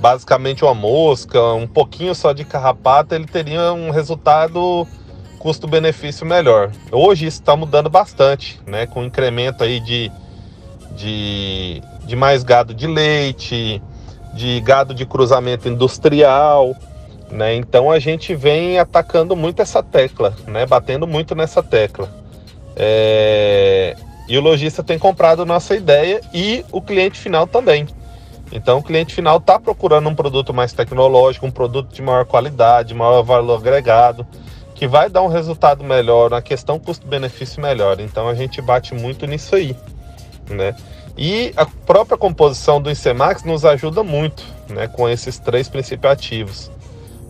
basicamente 0.01 0.65
uma 0.65 0.75
mosca, 0.75 1.41
um 1.53 1.69
pouquinho 1.69 2.13
só 2.13 2.33
de 2.33 2.45
carrapato, 2.45 3.15
ele 3.15 3.25
teria 3.25 3.73
um 3.73 3.91
resultado 3.91 4.85
custo-benefício 5.39 6.27
melhor. 6.27 6.73
Hoje 6.91 7.27
isso 7.27 7.41
está 7.41 7.55
mudando 7.55 7.89
bastante, 7.89 8.61
né? 8.67 8.87
Com 8.87 9.05
incremento 9.05 9.63
aí 9.63 9.79
de, 9.79 10.11
de, 10.97 11.81
de 12.05 12.17
mais 12.17 12.43
gado 12.43 12.75
de 12.75 12.89
leite, 12.89 13.81
de 14.35 14.61
gado 14.61 14.93
de 14.93 15.07
cruzamento 15.07 15.69
industrial, 15.69 16.75
né? 17.33 17.55
Então 17.55 17.91
a 17.91 17.99
gente 17.99 18.35
vem 18.35 18.79
atacando 18.79 19.35
muito 19.35 19.61
essa 19.63 19.83
tecla, 19.83 20.37
né? 20.47 20.67
Batendo 20.67 21.07
muito 21.07 21.35
nessa 21.35 21.63
tecla. 21.63 22.09
É... 22.77 23.97
E 24.29 24.39
o 24.39 24.41
lojista 24.41 24.83
tem 24.83 24.99
comprado 24.99 25.45
nossa 25.45 25.75
ideia 25.75 26.21
e 26.33 26.65
o 26.71 26.81
cliente 26.81 27.19
final 27.19 27.47
também. 27.47 27.89
Então 28.53 28.79
o 28.79 28.83
cliente 28.83 29.15
final 29.15 29.39
está 29.39 29.59
procurando 29.59 30.09
um 30.09 30.15
produto 30.15 30.53
mais 30.53 30.73
tecnológico, 30.73 31.47
um 31.47 31.51
produto 31.51 31.93
de 31.93 32.03
maior 32.03 32.27
qualidade, 32.27 32.95
maior 32.95 33.23
valor 33.23 33.59
agregado 33.59 34.27
que 34.83 34.89
vai 34.89 35.09
dar 35.09 35.23
um 35.23 35.29
resultado 35.29 35.85
melhor, 35.85 36.29
na 36.29 36.43
questão 36.43 36.77
custo-benefício 36.77 37.63
melhor. 37.63 38.01
Então 38.01 38.29
a 38.29 38.35
gente 38.35 38.61
bate 38.61 38.93
muito 38.97 39.27
nisso 39.29 39.55
aí, 39.55 39.77
né? 40.51 40.75
E 41.17 41.53
a 41.57 41.65
própria 41.65 42.19
composição 42.19 42.83
do 42.83 42.91
ICMAX 42.91 43.45
nos 43.45 43.65
ajuda 43.65 44.03
muito, 44.03 44.45
né, 44.69 44.89
com 44.89 45.09
esses 45.09 45.39
três 45.39 45.69
princípios 45.69 46.13
ativos. 46.13 46.72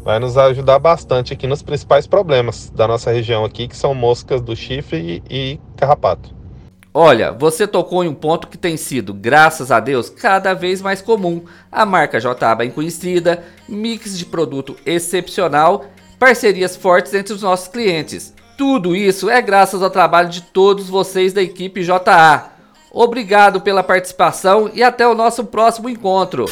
Vai 0.02 0.18
nos 0.18 0.36
ajudar 0.36 0.78
bastante 0.78 1.32
aqui 1.32 1.46
nos 1.46 1.62
principais 1.62 2.06
problemas 2.06 2.70
da 2.70 2.88
nossa 2.88 3.12
região 3.12 3.44
aqui, 3.44 3.68
que 3.68 3.76
são 3.76 3.94
moscas 3.94 4.40
do 4.40 4.56
chifre 4.56 5.22
e, 5.30 5.52
e 5.54 5.60
carrapato. 5.76 6.34
Olha, 6.94 7.32
você 7.32 7.66
tocou 7.66 8.04
em 8.04 8.08
um 8.08 8.14
ponto 8.14 8.48
que 8.48 8.58
tem 8.58 8.76
sido, 8.76 9.14
graças 9.14 9.70
a 9.70 9.80
Deus, 9.80 10.10
cada 10.10 10.52
vez 10.52 10.82
mais 10.82 11.00
comum. 11.00 11.44
A 11.70 11.86
marca 11.86 12.20
JA 12.20 12.54
bem 12.54 12.70
conhecida, 12.70 13.42
mix 13.68 14.18
de 14.18 14.26
produto 14.26 14.76
excepcional 14.84 15.86
parcerias 16.18 16.76
fortes 16.76 17.14
entre 17.14 17.32
os 17.32 17.42
nossos 17.42 17.68
clientes. 17.68 18.34
Tudo 18.58 18.94
isso 18.94 19.30
é 19.30 19.40
graças 19.40 19.82
ao 19.82 19.90
trabalho 19.90 20.28
de 20.28 20.42
todos 20.42 20.88
vocês 20.88 21.32
da 21.32 21.42
equipe 21.42 21.82
JA. 21.82 22.50
Obrigado 22.92 23.60
pela 23.60 23.82
participação 23.82 24.70
e 24.74 24.82
até 24.82 25.08
o 25.08 25.14
nosso 25.14 25.46
próximo 25.46 25.88
encontro. 25.88 26.44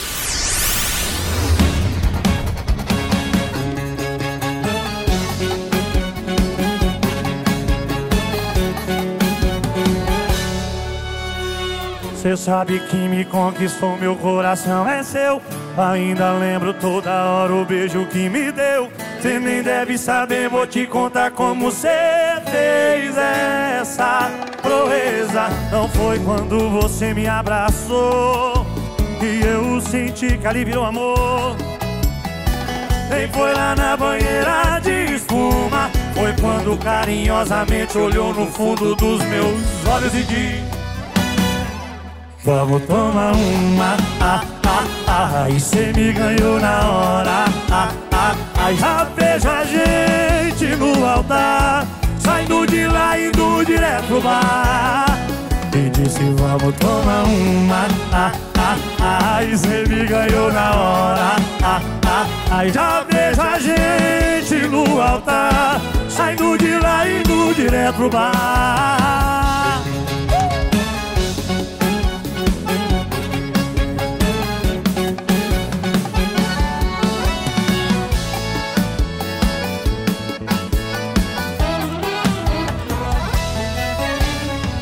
Cê 12.20 12.36
sabe 12.36 12.78
que 12.80 12.96
me 12.96 13.24
conquistou, 13.24 13.96
meu 13.96 14.14
coração 14.14 14.86
é 14.86 15.02
seu. 15.02 15.40
Ainda 15.78 16.32
lembro 16.32 16.74
toda 16.74 17.10
hora 17.10 17.54
o 17.54 17.64
beijo 17.64 18.04
que 18.08 18.28
me 18.28 18.52
deu. 18.52 18.92
Cê 19.22 19.38
nem 19.38 19.62
deve 19.62 19.96
saber, 19.96 20.50
vou 20.50 20.66
te 20.66 20.86
contar 20.86 21.30
como 21.30 21.70
cê 21.70 21.88
fez 22.44 23.16
essa 23.16 24.30
proeza. 24.60 25.48
Não 25.72 25.88
foi 25.88 26.18
quando 26.18 26.68
você 26.68 27.14
me 27.14 27.26
abraçou 27.26 28.66
que 29.18 29.40
eu 29.42 29.80
senti 29.80 30.36
que 30.36 30.46
ali 30.46 30.62
virou 30.62 30.84
amor. 30.84 31.56
Nem 33.08 33.28
foi 33.28 33.54
lá 33.54 33.74
na 33.74 33.96
banheira 33.96 34.78
de 34.82 35.14
espuma. 35.14 35.90
Foi 36.12 36.34
quando 36.38 36.76
carinhosamente 36.84 37.96
olhou 37.96 38.34
no 38.34 38.46
fundo 38.46 38.94
dos 38.94 39.24
meus 39.24 39.86
olhos 39.86 40.14
e 40.14 40.22
disse. 40.22 40.79
Vamos 42.42 42.82
tomar 42.84 43.32
uma, 43.34 43.96
ah, 44.18 44.42
ah, 44.64 45.44
ah, 45.44 45.50
e 45.50 45.60
cê 45.60 45.92
me 45.94 46.10
ganhou 46.10 46.58
na 46.58 46.90
hora, 46.90 47.44
ah, 47.70 47.92
ah, 48.12 48.34
ah, 48.56 48.72
já 48.72 49.04
vejo 49.14 49.46
a 49.46 49.62
gente 49.64 50.76
no 50.76 51.06
altar, 51.06 51.86
saindo 52.18 52.66
de 52.66 52.86
lá 52.86 53.18
indo 53.18 53.62
direto 53.66 54.06
pro 54.06 54.22
bar. 54.22 55.04
E 55.74 55.90
disse 55.90 56.34
vamos 56.38 56.74
tomar 56.76 57.24
uma, 57.24 57.86
ah, 58.10 58.32
ah, 58.56 58.76
ah, 59.02 59.44
e 59.44 59.58
cê 59.58 59.84
me 59.86 60.06
ganhou 60.06 60.50
na 60.50 60.70
hora, 60.74 61.36
ah, 61.62 61.82
ah, 62.06 62.26
ah, 62.52 62.68
já 62.68 63.04
vejo 63.10 63.42
a 63.42 63.58
gente 63.58 64.66
no 64.66 64.98
altar, 64.98 65.78
saindo 66.08 66.56
de 66.56 66.78
lá 66.78 67.06
indo 67.06 67.54
direto 67.54 67.96
pro 67.96 68.08
bar. 68.08 69.59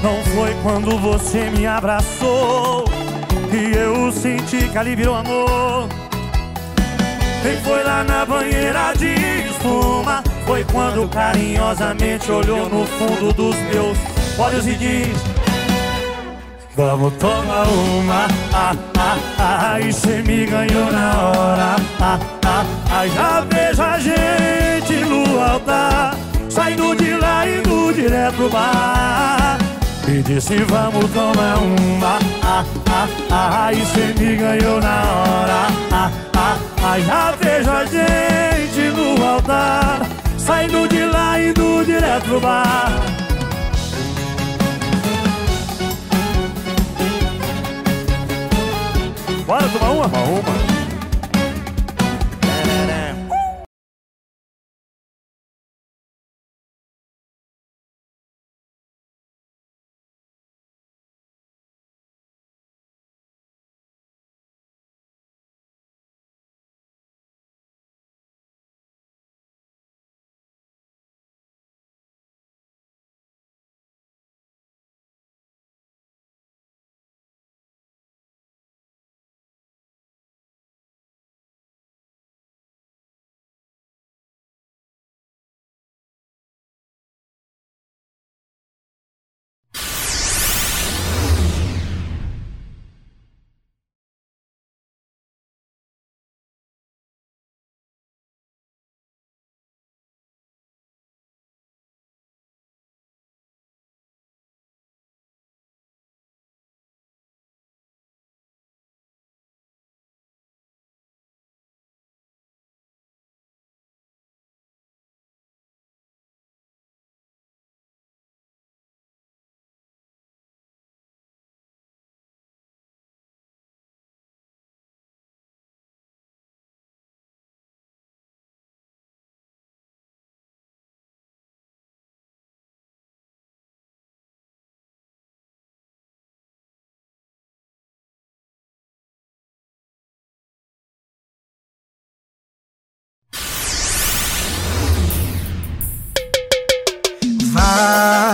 Não 0.09 0.25
foi 0.25 0.55
quando 0.63 0.97
você 0.97 1.51
me 1.51 1.67
abraçou 1.67 2.85
Que 3.51 3.77
eu 3.77 4.11
senti 4.11 4.67
que 4.67 4.79
ali 4.79 4.97
virou 4.97 5.15
amor. 5.15 5.87
Nem 7.45 7.57
foi 7.59 7.85
lá 7.85 8.03
na 8.05 8.25
banheira 8.25 8.95
de 8.97 9.13
espuma? 9.51 10.25
Foi 10.47 10.65
quando 10.73 11.07
carinhosamente 11.11 12.33
olhou 12.33 12.71
no 12.71 12.87
fundo 12.87 13.35
dos 13.35 13.55
meus 13.71 13.99
olhos 14.39 14.67
e 14.67 14.77
disse 14.77 15.25
Vamos 16.75 17.13
tomar 17.15 17.67
uma, 17.69 18.29
ah, 18.55 18.75
ah, 18.97 19.19
ah, 19.39 19.81
e 19.81 19.93
cê 19.93 20.23
me 20.23 20.47
ganhou 20.47 20.91
na 20.91 21.29
hora, 21.29 21.77
ah, 22.01 22.19
ah, 22.47 22.65
ah, 22.93 23.07
já 23.09 23.41
vejo 23.41 23.83
a 23.83 23.99
gente 23.99 25.05
no 25.05 25.43
altar, 25.43 26.17
saindo 26.49 26.95
de 26.95 27.15
lá 27.15 27.45
e 27.47 27.59
indo 27.59 27.93
direto 27.93 28.37
pro 28.37 28.49
bar. 28.49 29.58
E 30.11 30.23
disse 30.23 30.57
vamos 30.65 31.05
tomar 31.11 31.59
uma, 31.59 32.19
ah, 32.43 32.65
ah, 32.89 33.09
ah, 33.31 33.73
e 33.75 33.85
cê 33.85 34.15
me 34.19 34.37
ganhou 34.37 34.81
na 34.81 35.03
hora, 35.03 35.67
ah, 35.93 36.11
ah, 36.35 36.57
ah, 36.83 36.99
já 36.99 37.33
vejo 37.33 37.71
a 37.71 37.85
gente 37.85 38.91
no 38.97 39.23
altar, 39.23 40.09
saindo 40.39 40.89
de 40.89 41.05
lá 41.05 41.39
indo 41.39 41.85
direto 41.85 42.25
pro 42.25 42.41
bar. 42.41 42.91
Bora 49.47 49.69
tomar 49.69 49.91
uma? 49.91 50.07
Uma, 50.07 50.19
uma. 50.21 50.68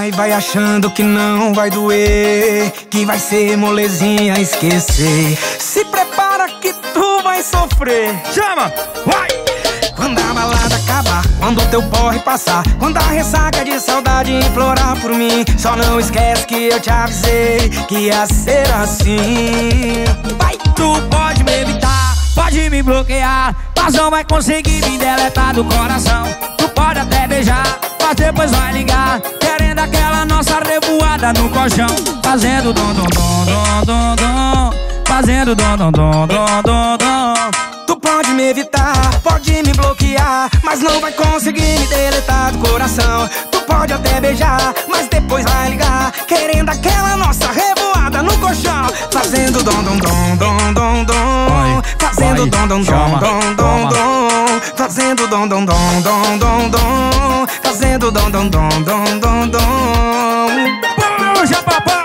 Vai, 0.04 0.10
vai 0.10 0.32
achando 0.32 0.90
que 0.90 1.02
não 1.02 1.54
vai 1.54 1.70
doer, 1.70 2.70
que 2.90 3.06
vai 3.06 3.18
ser 3.18 3.56
molezinha 3.56 4.38
esquecer. 4.38 5.34
Se 5.58 5.82
prepara 5.86 6.46
que 6.60 6.74
tu 6.92 7.22
vai 7.22 7.42
sofrer. 7.42 8.14
Chama! 8.30 8.70
Vai! 9.06 9.28
Quando 9.96 10.18
a 10.18 10.34
balada 10.34 10.76
acabar, 10.76 11.22
quando 11.38 11.62
o 11.62 11.66
teu 11.68 11.82
porre 11.84 12.18
passar, 12.18 12.62
quando 12.78 12.98
a 12.98 13.00
ressaca 13.00 13.64
de 13.64 13.80
saudade 13.80 14.30
implorar 14.30 15.00
por 15.00 15.14
mim, 15.14 15.42
só 15.56 15.74
não 15.74 15.98
esquece 15.98 16.44
que 16.46 16.68
eu 16.68 16.80
te 16.80 16.90
avisei 16.90 17.70
que 17.88 17.96
ia 17.96 18.26
ser 18.26 18.70
assim. 18.74 20.04
Vai, 20.36 20.58
tu 20.76 21.00
pode 21.08 21.42
me 21.44 21.62
evitar, 21.62 22.14
pode 22.34 22.68
me 22.68 22.82
bloquear, 22.82 23.56
mas 23.74 23.94
não 23.94 24.10
vai 24.10 24.22
conseguir 24.22 24.84
me 24.84 24.98
deletar 24.98 25.54
do 25.54 25.64
coração. 25.64 26.53
Tu 26.94 27.00
pode 27.00 27.12
até 27.12 27.26
beijar, 27.26 27.80
mas 28.00 28.14
depois 28.14 28.50
vai 28.52 28.72
ligar, 28.72 29.20
querendo 29.40 29.80
aquela 29.80 30.24
nossa 30.24 30.60
revoada 30.60 31.32
no 31.32 31.48
colchão, 31.50 31.88
fazendo 32.22 32.72
dom 32.72 32.94
dom 32.94 33.06
dom 33.06 33.44
dom 33.44 33.84
dom 33.84 34.14
dom, 34.14 34.70
fazendo 35.04 35.56
dom 35.56 35.76
dom 35.76 35.90
dom 35.90 36.26
dom 36.28 36.62
dom 36.62 36.96
dom. 36.96 37.34
Tu 37.88 37.96
pode 37.96 38.30
me 38.30 38.50
evitar, 38.50 38.94
pode 39.24 39.52
me 39.64 39.72
bloquear, 39.72 40.48
mas 40.62 40.80
não 40.80 41.00
vai 41.00 41.10
conseguir 41.10 41.80
me 41.80 41.86
deletar 41.88 42.52
do 42.52 42.58
coração. 42.58 43.28
Tu 43.50 43.60
pode 43.62 43.92
até 43.92 44.20
beijar, 44.20 44.72
mas 44.88 45.08
depois 45.08 45.44
vai 45.44 45.70
ligar, 45.70 46.12
querendo 46.28 46.68
aquela 46.68 47.16
nossa 47.16 47.50
revoada 47.50 48.22
no 48.22 48.38
colchão, 48.38 48.86
fazendo 49.10 49.64
dom 49.64 49.82
dom 49.82 49.96
dom 49.98 50.36
dom 50.36 50.72
dom 50.74 51.04
dom, 51.04 51.82
fazendo 51.98 52.46
dom 52.46 52.68
dom 52.68 52.82
dom 52.82 53.18
dom 53.18 53.54
dom 53.56 53.88
dom, 53.88 54.13
fazendo 54.94 55.26
dom 55.26 55.48
dom 55.48 55.64
dom 55.64 56.02
dom 56.02 56.38
dom 56.38 56.70
dom, 56.70 57.46
fazendo 57.64 58.12
dom 58.12 58.30
dom 58.30 58.48
dom 58.48 58.68
dom 58.84 59.18
dom 59.18 59.48
dom. 59.48 60.48
Puxa, 61.34 61.60
papai! 61.64 62.04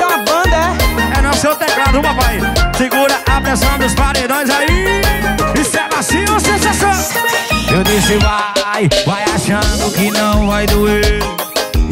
É 0.00 0.06
uma 0.06 0.16
banda, 0.24 0.56
é? 0.56 1.18
É 1.18 1.22
no 1.22 1.34
seu 1.36 1.54
teclado, 1.54 2.02
papai. 2.02 2.40
Segura 2.76 3.20
a 3.30 3.40
pressão 3.40 3.78
dos 3.78 3.94
paredões 3.94 4.50
aí. 4.50 5.00
Isso 5.54 5.78
é 5.78 5.88
macio 5.94 6.40
sensação? 6.40 6.90
Eu 7.70 7.84
disse 7.84 8.16
vai, 8.16 8.88
vai 9.06 9.22
achando 9.32 9.92
que 9.92 10.10
não 10.10 10.48
vai 10.48 10.66
doer. 10.66 11.20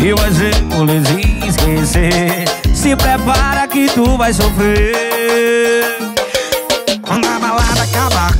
E 0.00 0.12
vai 0.14 0.32
ser 0.32 0.60
molezinha 0.64 1.46
esquecer. 1.46 2.44
Se 2.74 2.96
prepara 2.96 3.68
que 3.68 3.86
tu 3.88 4.16
vai 4.16 4.32
sofrer. 4.32 6.07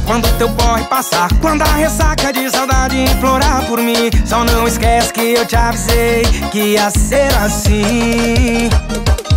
Quando 0.07 0.27
teu 0.39 0.49
porre 0.51 0.85
passar, 0.85 1.29
quando 1.41 1.63
a 1.63 1.73
ressaca 1.75 2.33
de 2.33 2.51
saudade 2.51 2.99
implorar 2.99 3.65
por 3.67 3.79
mim, 3.79 4.11
só 4.25 4.43
não 4.43 4.67
esquece 4.67 5.13
que 5.13 5.35
eu 5.35 5.47
te 5.47 5.55
avisei 5.55 6.23
que 6.51 6.59
ia 6.75 6.91
ser 6.91 7.33
assim. 7.37 8.69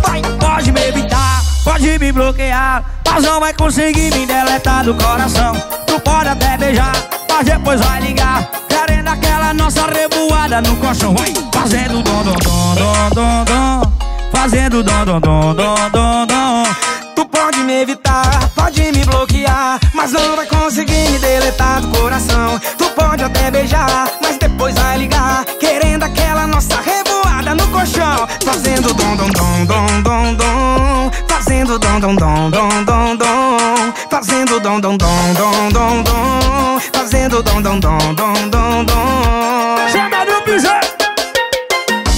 Vai, 0.02 0.22
pode 0.40 0.72
me 0.72 0.80
evitar, 0.88 1.42
pode 1.62 1.98
me 1.98 2.10
bloquear, 2.10 2.84
mas 3.06 3.22
não 3.22 3.38
vai 3.38 3.52
conseguir 3.52 4.12
me 4.14 4.26
deletar 4.26 4.84
do 4.84 4.94
coração. 4.94 5.54
Tu 5.86 6.00
pode 6.00 6.28
até 6.28 6.56
beijar, 6.56 6.92
mas 7.30 7.46
depois 7.46 7.80
vai 7.80 8.00
ligar, 8.00 8.48
querendo 8.68 9.08
aquela 9.08 9.54
nossa 9.54 9.86
revoada 9.86 10.60
no 10.62 10.76
colchão. 10.76 11.14
Vai, 11.14 11.32
fazendo 11.52 12.02
dom 12.02 12.22
dom 12.24 12.34
dom 12.34 12.74
dom 12.74 13.10
dom 13.14 13.44
dom, 13.44 13.92
fazendo 14.32 14.82
dom 14.82 15.04
dom 15.04 15.20
dom 15.20 15.54
dom 15.54 15.90
dom 15.92 16.26
dom. 16.26 16.64
Tu 17.14 17.26
pode 17.26 17.58
me 17.58 17.82
evitar, 17.82 18.48
pode 18.54 18.80
me 18.90 19.04
bloquear, 19.04 19.78
mas 20.02 20.10
não 20.10 20.34
vai 20.34 20.46
conseguir 20.46 21.10
me 21.10 21.18
deletar 21.20 21.80
do 21.80 21.86
coração. 21.96 22.58
Tu 22.76 22.90
pode 22.90 23.22
até 23.22 23.52
beijar, 23.52 24.10
mas 24.20 24.36
depois 24.36 24.74
vai 24.74 24.98
ligar, 24.98 25.44
querendo 25.60 26.02
aquela 26.02 26.44
nossa 26.44 26.74
revoada 26.80 27.54
no 27.54 27.68
colchão, 27.68 28.26
fazendo 28.44 28.92
dom 28.94 29.14
dom 29.14 29.30
dom 29.30 29.64
dom 29.64 30.02
dom 30.02 30.34
dom, 30.34 31.10
fazendo 31.28 31.78
dom 31.78 32.00
dom 32.00 32.16
dom 32.16 32.50
dom 32.50 32.84
dom 32.84 33.16
dom, 33.16 33.92
fazendo 34.10 34.58
dom 34.58 34.80
dom 34.80 34.96
dom 34.96 35.34
dom 35.34 35.68
dom 35.68 36.02
dom, 36.02 36.80
fazendo 36.92 37.40
dom 37.40 37.62
dom 37.62 37.78
dom 37.78 37.98
dom 38.14 38.48
dom 38.50 38.84
dom. 38.84 39.88
Chama 39.92 40.24
no 40.24 40.42
piseiro! 40.42 40.80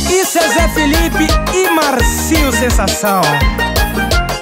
Isso 0.08 0.38
é 0.38 0.48
Zé 0.48 0.68
Felipe 0.68 1.26
e 1.52 1.68
Marcinho 1.68 2.50
Sensação. 2.50 3.20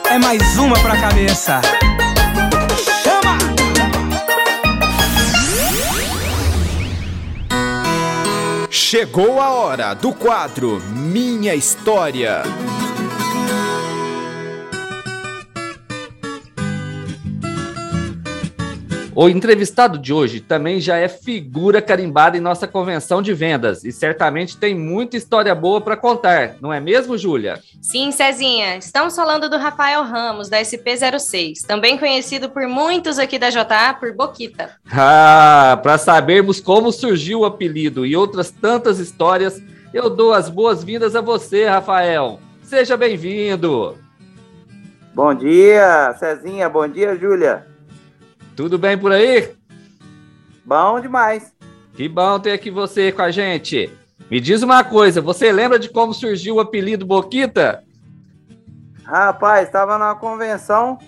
É 0.08 0.16
mais 0.16 0.56
uma 0.58 0.78
pra 0.78 0.96
cabeça. 0.96 1.60
Chegou 8.74 9.38
a 9.38 9.50
hora 9.50 9.92
do 9.92 10.14
quadro 10.14 10.80
Minha 10.80 11.54
História. 11.54 12.42
O 19.14 19.28
entrevistado 19.28 19.98
de 19.98 20.10
hoje 20.10 20.40
também 20.40 20.80
já 20.80 20.96
é 20.96 21.06
figura 21.06 21.82
carimbada 21.82 22.38
em 22.38 22.40
nossa 22.40 22.66
convenção 22.66 23.20
de 23.20 23.34
vendas 23.34 23.84
e 23.84 23.92
certamente 23.92 24.56
tem 24.56 24.74
muita 24.74 25.18
história 25.18 25.54
boa 25.54 25.82
para 25.82 25.98
contar, 25.98 26.56
não 26.62 26.72
é 26.72 26.80
mesmo, 26.80 27.18
Júlia? 27.18 27.60
Sim, 27.82 28.10
Cezinha. 28.10 28.76
Estamos 28.78 29.14
falando 29.14 29.50
do 29.50 29.58
Rafael 29.58 30.02
Ramos, 30.02 30.48
da 30.48 30.62
SP06, 30.62 31.66
também 31.66 31.98
conhecido 31.98 32.48
por 32.48 32.66
muitos 32.66 33.18
aqui 33.18 33.38
da 33.38 33.50
JA 33.50 33.92
por 34.00 34.14
Boquita. 34.14 34.70
Ah, 34.90 35.78
para 35.82 35.98
sabermos 35.98 36.58
como 36.58 36.90
surgiu 36.90 37.40
o 37.40 37.44
apelido 37.44 38.06
e 38.06 38.16
outras 38.16 38.50
tantas 38.50 38.98
histórias, 38.98 39.62
eu 39.92 40.08
dou 40.08 40.32
as 40.32 40.48
boas-vindas 40.48 41.14
a 41.14 41.20
você, 41.20 41.66
Rafael. 41.66 42.40
Seja 42.62 42.96
bem-vindo. 42.96 43.94
Bom 45.14 45.34
dia, 45.34 46.16
Cezinha. 46.18 46.66
Bom 46.70 46.88
dia, 46.88 47.14
Júlia. 47.14 47.71
Tudo 48.56 48.78
bem 48.78 48.98
por 48.98 49.12
aí? 49.12 49.54
Bom 50.64 51.00
demais. 51.00 51.52
Que 51.94 52.08
bom 52.08 52.38
ter 52.38 52.52
aqui 52.52 52.70
você 52.70 53.12
com 53.12 53.22
a 53.22 53.30
gente. 53.30 53.90
Me 54.30 54.40
diz 54.40 54.62
uma 54.62 54.82
coisa, 54.82 55.20
você 55.20 55.52
lembra 55.52 55.78
de 55.78 55.88
como 55.88 56.14
surgiu 56.14 56.56
o 56.56 56.60
apelido 56.60 57.04
Boquita? 57.04 57.84
Rapaz, 59.04 59.66
estava 59.66 59.98
numa 59.98 60.14
convenção, 60.14 60.98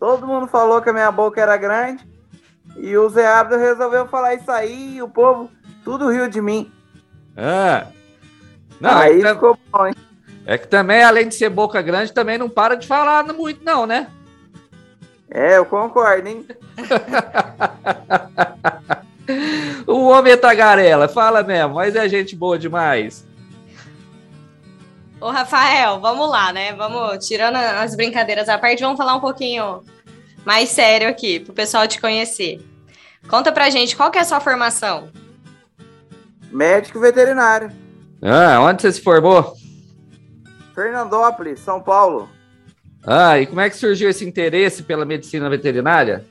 todo 0.00 0.26
mundo 0.26 0.48
falou 0.48 0.80
que 0.80 0.90
a 0.90 0.92
minha 0.92 1.12
boca 1.12 1.40
era 1.40 1.56
grande 1.56 2.04
e 2.76 2.96
o 2.96 3.08
Zé 3.08 3.26
Abdo 3.26 3.56
resolveu 3.56 4.06
falar 4.08 4.34
isso 4.34 4.50
aí 4.50 4.96
e 4.96 5.02
o 5.02 5.08
povo 5.08 5.50
tudo 5.84 6.08
riu 6.08 6.28
de 6.28 6.40
mim. 6.40 6.72
Ah. 7.36 7.86
Não, 8.80 8.98
aí 8.98 9.20
é, 9.20 9.22
que, 9.22 9.34
ficou 9.34 9.58
bom, 9.70 9.86
hein? 9.86 9.94
é 10.44 10.58
que 10.58 10.66
também, 10.66 11.02
além 11.02 11.28
de 11.28 11.34
ser 11.34 11.48
boca 11.48 11.80
grande, 11.80 12.12
também 12.12 12.36
não 12.36 12.48
para 12.48 12.74
de 12.74 12.86
falar 12.86 13.24
muito, 13.32 13.64
não, 13.64 13.86
né? 13.86 14.10
É, 15.30 15.58
eu 15.58 15.66
concordo, 15.66 16.28
hein? 16.28 16.46
o 19.86 20.06
homem 20.06 20.32
é 20.32 20.36
tagarela, 20.36 21.08
fala 21.08 21.42
mesmo, 21.42 21.74
mas 21.74 21.96
é 21.96 22.08
gente 22.08 22.36
boa 22.36 22.58
demais. 22.58 23.26
Ô, 25.20 25.30
Rafael, 25.30 26.00
vamos 26.00 26.30
lá, 26.30 26.52
né? 26.52 26.72
Vamos, 26.74 27.26
tirando 27.26 27.56
as 27.56 27.96
brincadeiras 27.96 28.48
à 28.48 28.58
parte, 28.58 28.82
vamos 28.82 28.98
falar 28.98 29.14
um 29.14 29.20
pouquinho 29.20 29.82
mais 30.44 30.68
sério 30.68 31.08
aqui, 31.08 31.40
pro 31.40 31.52
pessoal 31.52 31.88
te 31.88 32.00
conhecer. 32.00 32.60
Conta 33.28 33.50
pra 33.50 33.70
gente, 33.70 33.96
qual 33.96 34.10
que 34.10 34.18
é 34.18 34.20
a 34.20 34.24
sua 34.24 34.40
formação? 34.40 35.08
Médico 36.52 37.00
veterinário. 37.00 37.72
Ah, 38.22 38.60
onde 38.60 38.82
você 38.82 38.92
se 38.92 39.00
formou? 39.00 39.54
Fernandópolis, 40.74 41.60
São 41.60 41.80
Paulo. 41.80 42.28
Ah, 43.06 43.38
e 43.38 43.46
como 43.46 43.60
é 43.60 43.70
que 43.70 43.76
surgiu 43.76 44.10
esse 44.10 44.24
interesse 44.26 44.82
pela 44.82 45.04
medicina 45.04 45.48
veterinária? 45.48 46.24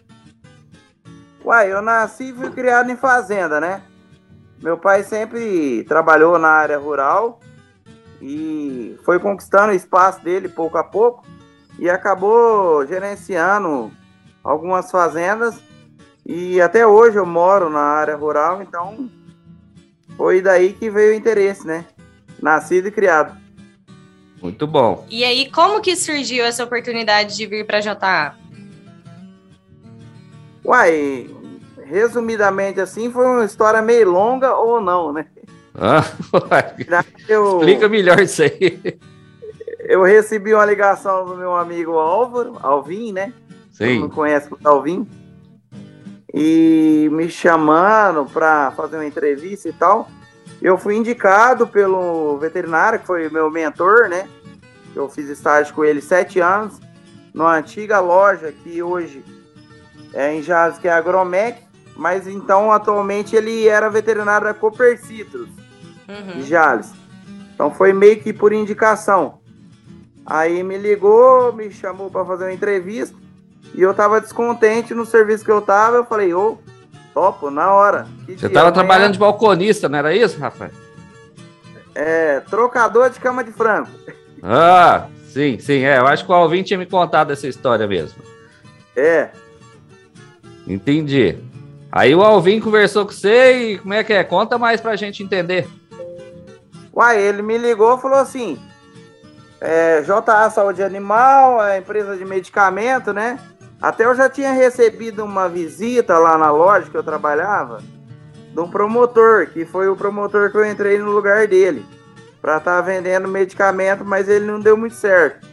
Uai, 1.43 1.71
eu 1.71 1.81
nasci 1.81 2.31
e 2.31 2.33
fui 2.33 2.51
criado 2.51 2.91
em 2.91 2.97
fazenda, 2.97 3.61
né? 3.61 3.81
Meu 4.61 4.77
pai 4.77 5.03
sempre 5.03 5.85
trabalhou 5.85 6.37
na 6.37 6.49
área 6.49 6.77
rural 6.77 7.39
e 8.21 8.97
foi 9.05 9.19
conquistando 9.19 9.71
o 9.71 9.75
espaço 9.75 10.21
dele 10.21 10.49
pouco 10.49 10.77
a 10.77 10.83
pouco 10.83 11.25
e 11.79 11.89
acabou 11.89 12.85
gerenciando 12.85 13.89
algumas 14.43 14.91
fazendas 14.91 15.55
e 16.25 16.59
até 16.59 16.85
hoje 16.85 17.17
eu 17.17 17.25
moro 17.25 17.69
na 17.69 17.79
área 17.79 18.17
rural, 18.17 18.61
então 18.61 19.09
foi 20.17 20.41
daí 20.41 20.73
que 20.73 20.89
veio 20.89 21.13
o 21.13 21.15
interesse, 21.15 21.65
né? 21.65 21.85
Nascido 22.41 22.89
e 22.89 22.91
criado. 22.91 23.44
Muito 24.45 24.67
bom. 24.67 25.07
E 25.09 25.23
aí, 25.23 25.49
como 25.49 25.81
que 25.81 25.95
surgiu 25.95 26.45
essa 26.45 26.63
oportunidade 26.63 27.35
de 27.35 27.47
vir 27.47 27.65
para 27.65 27.79
JA? 27.79 28.35
Uai, 30.63 31.27
resumidamente 31.83 32.79
assim, 32.79 33.11
foi 33.11 33.25
uma 33.25 33.43
história 33.43 33.81
meio 33.81 34.11
longa 34.11 34.55
ou 34.55 34.79
não, 34.79 35.11
né? 35.11 35.25
Ah, 35.73 36.03
eu, 37.27 37.57
Explica 37.57 37.89
melhor 37.89 38.19
isso 38.19 38.43
aí. 38.43 38.99
Eu 39.79 40.03
recebi 40.03 40.53
uma 40.53 40.63
ligação 40.63 41.25
do 41.25 41.35
meu 41.35 41.55
amigo 41.55 41.93
Álvaro, 41.93 42.53
Alvin, 42.61 43.13
né? 43.13 43.33
Sim. 43.71 44.01
Não 44.01 44.09
conhece 44.09 44.47
o 44.53 44.59
Alvin. 44.63 45.07
E 46.31 47.09
me 47.11 47.31
chamando 47.31 48.25
para 48.25 48.69
fazer 48.73 48.97
uma 48.97 49.07
entrevista 49.07 49.67
e 49.69 49.73
tal. 49.73 50.07
Eu 50.61 50.77
fui 50.77 50.95
indicado 50.95 51.67
pelo 51.67 52.37
veterinário, 52.37 52.99
que 52.99 53.05
foi 53.07 53.29
meu 53.29 53.49
mentor, 53.51 54.07
né? 54.09 54.27
Eu 54.95 55.09
fiz 55.09 55.27
estágio 55.29 55.73
com 55.75 55.83
ele 55.83 56.01
sete 56.01 56.39
anos, 56.39 56.79
numa 57.33 57.55
antiga 57.57 57.99
loja 57.99 58.51
que 58.51 58.81
hoje 58.81 59.23
é 60.13 60.33
em 60.33 60.41
Jales, 60.41 60.77
que 60.77 60.87
é 60.87 60.91
a 60.93 60.97
Agromec, 60.97 61.61
mas 61.95 62.27
então 62.27 62.71
atualmente 62.71 63.35
ele 63.35 63.67
era 63.67 63.89
veterinário 63.89 64.47
da 64.47 64.53
Copercitros, 64.53 65.49
Uhum. 66.07 66.39
de 66.39 66.43
Jales. 66.43 66.91
Então 67.53 67.71
foi 67.73 67.91
meio 67.91 68.19
que 68.21 68.31
por 68.31 68.53
indicação. 68.53 69.39
Aí 70.25 70.63
me 70.63 70.77
ligou, 70.77 71.51
me 71.53 71.69
chamou 71.71 72.09
para 72.09 72.25
fazer 72.25 72.45
uma 72.45 72.53
entrevista 72.53 73.15
e 73.73 73.81
eu 73.81 73.93
tava 73.93 74.21
descontente 74.21 74.93
no 74.93 75.05
serviço 75.05 75.43
que 75.43 75.51
eu 75.51 75.61
tava. 75.61 75.97
Eu 75.97 76.05
falei, 76.05 76.33
ô, 76.33 76.57
topo, 77.15 77.49
na 77.49 77.73
hora. 77.73 78.05
Que 78.27 78.37
Você 78.37 78.45
estava 78.45 78.71
trabalhando 78.71 79.13
de 79.13 79.19
balconista, 79.19 79.89
não 79.89 79.97
era 79.97 80.13
isso, 80.13 80.39
Rafael? 80.39 80.71
É, 81.95 82.41
trocador 82.41 83.09
de 83.09 83.19
cama 83.19 83.43
de 83.43 83.51
frango. 83.51 83.89
Ah, 84.43 85.07
sim, 85.27 85.57
sim, 85.57 85.83
é. 85.83 85.97
Eu 85.97 86.05
acho 86.05 86.25
que 86.25 86.31
o 86.31 86.35
Alvin 86.35 86.61
tinha 86.61 86.77
me 86.77 86.85
contado 86.85 87.31
essa 87.31 87.47
história 87.47 87.87
mesmo. 87.87 88.21
É, 88.95 89.29
Entendi. 90.67 91.37
Aí 91.91 92.13
o 92.13 92.21
Alvin 92.21 92.59
conversou 92.59 93.05
com 93.05 93.11
você 93.11 93.71
e 93.71 93.77
como 93.77 93.93
é 93.93 94.03
que 94.03 94.13
é? 94.13 94.23
Conta 94.23 94.57
mais 94.57 94.81
pra 94.81 94.95
gente 94.95 95.23
entender. 95.23 95.67
Uai, 96.93 97.21
ele 97.21 97.41
me 97.41 97.57
ligou 97.57 97.97
e 97.97 98.01
falou 98.01 98.17
assim: 98.17 98.59
é, 99.61 100.01
JA 100.01 100.49
Saúde 100.49 100.83
Animal, 100.83 101.59
a 101.59 101.77
empresa 101.77 102.17
de 102.17 102.25
medicamento, 102.25 103.13
né? 103.13 103.39
Até 103.85 104.03
eu 104.03 104.15
já 104.15 104.27
tinha 104.27 104.51
recebido 104.51 105.23
uma 105.23 105.47
visita 105.47 106.17
lá 106.17 106.39
na 106.39 106.49
loja 106.49 106.89
que 106.89 106.97
eu 106.97 107.03
trabalhava 107.03 107.83
de 108.51 108.59
um 108.59 108.67
promotor, 108.67 109.45
que 109.45 109.63
foi 109.63 109.87
o 109.87 109.95
promotor 109.95 110.49
que 110.49 110.57
eu 110.57 110.65
entrei 110.65 110.97
no 110.97 111.11
lugar 111.11 111.47
dele, 111.47 111.85
para 112.41 112.57
estar 112.57 112.81
vendendo 112.81 113.27
medicamento, 113.27 114.03
mas 114.03 114.27
ele 114.27 114.43
não 114.43 114.59
deu 114.59 114.75
muito 114.75 114.95
certo. 114.95 115.47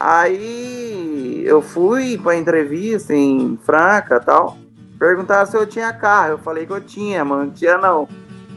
Aí 0.00 1.42
eu 1.44 1.60
fui 1.60 2.16
para 2.16 2.34
entrevista 2.34 3.12
em 3.12 3.58
Franca 3.62 4.18
tal, 4.20 4.56
perguntaram 4.98 5.44
se 5.44 5.54
eu 5.54 5.66
tinha 5.66 5.92
carro. 5.92 6.30
Eu 6.30 6.38
falei 6.38 6.64
que 6.64 6.72
eu 6.72 6.80
tinha, 6.80 7.22
mano, 7.26 7.44
não 7.44 7.52
tinha 7.52 7.76
não. 7.76 8.08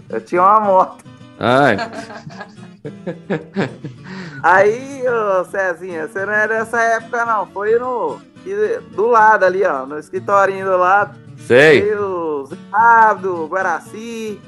Eu 0.08 0.22
tinha 0.22 0.42
uma 0.42 0.62
moto. 0.62 1.04
Ai, 1.38 1.76
Aí, 4.42 5.04
ô 5.10 5.44
Cezinha, 5.44 6.08
você 6.08 6.26
não 6.26 6.32
é 6.32 6.48
dessa 6.48 6.80
época 6.80 7.26
não, 7.26 7.46
foi 7.48 7.78
no 7.78 8.18
do 8.92 9.08
lado 9.08 9.44
ali, 9.46 9.64
ó, 9.64 9.86
no 9.86 9.98
escritorinho 10.00 10.66
do 10.66 10.78
lado. 10.78 11.18
sei. 11.38 11.94
O 11.96 12.46
Zé 12.46 12.56
Abdo, 12.72 13.44
o 13.44 13.48
Guaraci. 13.48 14.40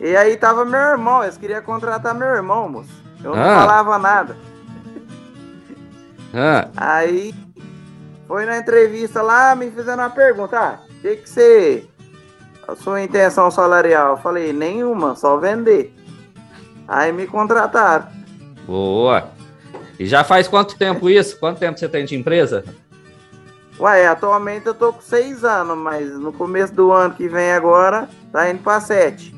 E 0.00 0.16
aí 0.16 0.36
tava 0.36 0.64
meu 0.64 0.78
irmão, 0.78 1.22
eles 1.22 1.38
queriam 1.38 1.62
contratar 1.62 2.14
meu 2.14 2.28
irmão, 2.28 2.68
moço. 2.68 2.90
Eu 3.24 3.34
não 3.34 3.42
Ah. 3.42 3.60
falava 3.60 3.98
nada. 3.98 4.36
Ah, 6.34 6.68
Aí 6.76 7.34
foi 8.28 8.44
na 8.44 8.58
entrevista 8.58 9.22
lá, 9.22 9.54
me 9.54 9.70
fizeram 9.70 10.02
uma 10.02 10.10
pergunta, 10.10 10.58
ah, 10.58 10.78
o 10.90 11.00
que 11.00 11.16
que 11.16 11.28
você. 11.30 11.86
A 12.68 12.74
sua 12.74 13.00
intenção 13.00 13.48
salarial? 13.50 14.12
Eu 14.12 14.16
falei, 14.18 14.52
nenhuma, 14.52 15.14
só 15.14 15.36
vender. 15.36 15.94
Aí 16.88 17.12
me 17.12 17.26
contrataram. 17.26 18.06
boa. 18.66 19.30
E 19.98 20.04
já 20.04 20.22
faz 20.24 20.46
quanto 20.46 20.76
tempo 20.76 21.08
isso? 21.08 21.38
Quanto 21.38 21.58
tempo 21.58 21.78
você 21.78 21.88
tem 21.88 22.04
de 22.04 22.14
empresa? 22.14 22.64
Ué, 23.78 24.06
atualmente 24.06 24.66
eu 24.66 24.74
tô 24.74 24.92
com 24.92 25.02
seis 25.02 25.44
anos, 25.44 25.76
mas 25.76 26.10
no 26.18 26.32
começo 26.32 26.72
do 26.72 26.90
ano 26.92 27.14
que 27.14 27.28
vem 27.28 27.52
agora, 27.52 28.08
tá 28.32 28.48
indo 28.50 28.62
pra 28.62 28.80
sete. 28.80 29.34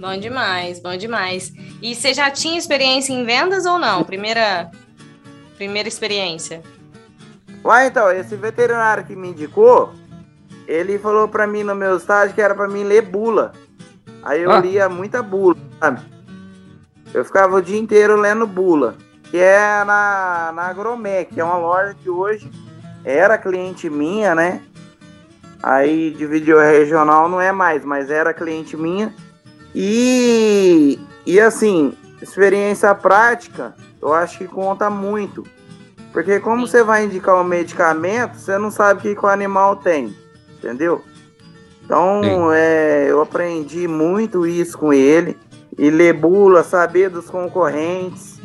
Bom 0.00 0.18
demais, 0.18 0.80
bom 0.80 0.96
demais. 0.96 1.52
E 1.82 1.94
você 1.94 2.14
já 2.14 2.30
tinha 2.30 2.58
experiência 2.58 3.12
em 3.12 3.24
vendas 3.24 3.66
ou 3.66 3.78
não? 3.78 4.02
Primeira, 4.02 4.70
primeira 5.56 5.88
experiência. 5.88 6.62
Ué, 7.64 7.86
então, 7.86 8.10
esse 8.10 8.34
veterinário 8.36 9.04
que 9.04 9.14
me 9.16 9.28
indicou, 9.28 9.92
ele 10.66 10.98
falou 10.98 11.28
pra 11.28 11.46
mim 11.46 11.62
no 11.64 11.74
meu 11.74 11.96
estágio 11.98 12.34
que 12.34 12.40
era 12.40 12.54
pra 12.54 12.68
mim 12.68 12.84
ler 12.84 13.02
bula. 13.02 13.52
Aí 14.22 14.42
eu 14.42 14.50
Ah. 14.52 14.60
lia 14.60 14.88
muita 14.88 15.22
bula, 15.22 15.56
sabe? 15.80 16.00
Eu 17.12 17.24
ficava 17.24 17.56
o 17.56 17.62
dia 17.62 17.78
inteiro 17.78 18.16
lendo 18.16 18.46
bula, 18.46 18.96
que 19.30 19.36
é 19.38 19.84
na, 19.84 20.52
na 20.54 20.62
Agromec, 20.68 21.34
que 21.34 21.40
é 21.40 21.44
uma 21.44 21.56
loja 21.56 21.94
que 22.02 22.10
hoje 22.10 22.50
era 23.06 23.38
cliente 23.38 23.88
minha, 23.88 24.34
né? 24.34 24.60
Aí 25.62 26.10
dividiu 26.10 26.58
a 26.58 26.64
regional, 26.64 27.28
não 27.28 27.40
é 27.40 27.52
mais, 27.52 27.84
mas 27.84 28.10
era 28.10 28.34
cliente 28.34 28.76
minha. 28.76 29.14
E, 29.72 30.98
e 31.24 31.38
assim, 31.38 31.94
experiência 32.20 32.92
prática, 32.96 33.76
eu 34.02 34.12
acho 34.12 34.38
que 34.38 34.48
conta 34.48 34.90
muito. 34.90 35.44
Porque 36.12 36.40
como 36.40 36.66
você 36.66 36.82
vai 36.82 37.04
indicar 37.04 37.36
um 37.36 37.44
medicamento, 37.44 38.38
você 38.38 38.58
não 38.58 38.72
sabe 38.72 38.98
o 38.98 39.02
que, 39.02 39.14
que 39.14 39.24
o 39.24 39.28
animal 39.28 39.76
tem, 39.76 40.12
entendeu? 40.58 41.04
Então, 41.84 42.50
é, 42.52 43.06
eu 43.08 43.20
aprendi 43.22 43.86
muito 43.86 44.44
isso 44.44 44.76
com 44.76 44.92
ele. 44.92 45.38
E 45.78 45.90
ler 45.90 46.14
bula, 46.14 46.64
saber 46.64 47.10
dos 47.10 47.30
concorrentes. 47.30 48.40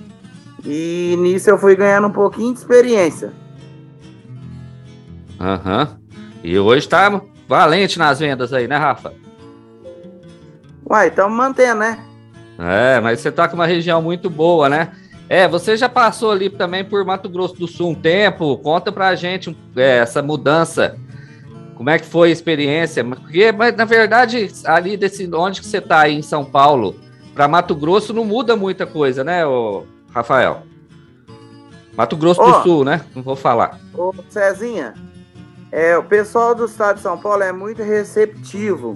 E 0.64 1.16
nisso 1.18 1.50
eu 1.50 1.58
fui 1.58 1.76
ganhando 1.76 2.08
um 2.08 2.12
pouquinho 2.12 2.54
de 2.54 2.60
experiência. 2.60 3.34
Aham. 5.42 5.98
E 6.44 6.58
hoje 6.60 6.88
tá 6.88 7.20
valente 7.48 7.98
nas 7.98 8.20
vendas 8.20 8.54
aí, 8.54 8.68
né, 8.68 8.78
Rafa? 8.78 9.12
Uai, 10.88 11.08
estamos 11.08 11.36
mantendo, 11.36 11.80
né? 11.80 12.00
É, 12.60 13.00
mas 13.00 13.20
você 13.20 13.32
tá 13.32 13.48
com 13.48 13.56
uma 13.56 13.66
região 13.66 14.02
muito 14.02 14.30
boa, 14.30 14.70
né? 14.70 14.92
É, 15.28 15.48
você 15.48 15.76
já 15.76 15.90
passou 15.90 16.32
ali 16.32 16.50
também 16.50 16.84
por 16.84 17.04
Mato 17.04 17.28
Grosso 17.28 17.56
do 17.56 17.68
Sul 17.68 17.92
um 17.92 17.96
tempo. 17.96 18.58
Conta 18.58 18.92
pra 18.92 19.16
gente 19.16 19.58
é, 19.76 19.98
essa 19.98 20.22
mudança. 20.22 20.98
Como 21.76 21.90
é 21.90 21.98
que 21.98 22.06
foi 22.06 22.30
a 22.30 22.32
experiência? 22.34 23.04
Porque, 23.04 23.52
mas, 23.52 23.76
na 23.76 23.86
verdade, 23.86 24.52
ali 24.66 24.96
desse 24.96 25.28
onde 25.34 25.62
que 25.62 25.66
você 25.66 25.82
tá 25.82 26.02
aí 26.02 26.16
em 26.16 26.22
São 26.22 26.46
Paulo, 26.46 26.96
para 27.34 27.48
Mato 27.48 27.74
Grosso 27.74 28.14
não 28.14 28.26
muda 28.26 28.56
muita 28.56 28.86
coisa, 28.86 29.24
né, 29.24 29.46
ô, 29.46 29.86
Rafael? 30.14 30.64
Mato 31.98 32.16
Grosso 32.16 32.42
do 32.42 32.62
Sul, 32.62 32.86
né? 32.86 33.02
Não 33.16 33.24
vou 33.24 33.36
falar. 33.36 33.80
Ô, 33.94 34.14
Cezinha, 34.30 34.94
é, 35.72 35.98
o 35.98 36.04
pessoal 36.04 36.54
do 36.54 36.66
estado 36.66 36.98
de 36.98 37.04
São 37.04 37.18
Paulo 37.18 37.44
é 37.44 37.52
muito 37.52 37.82
receptivo. 37.82 38.96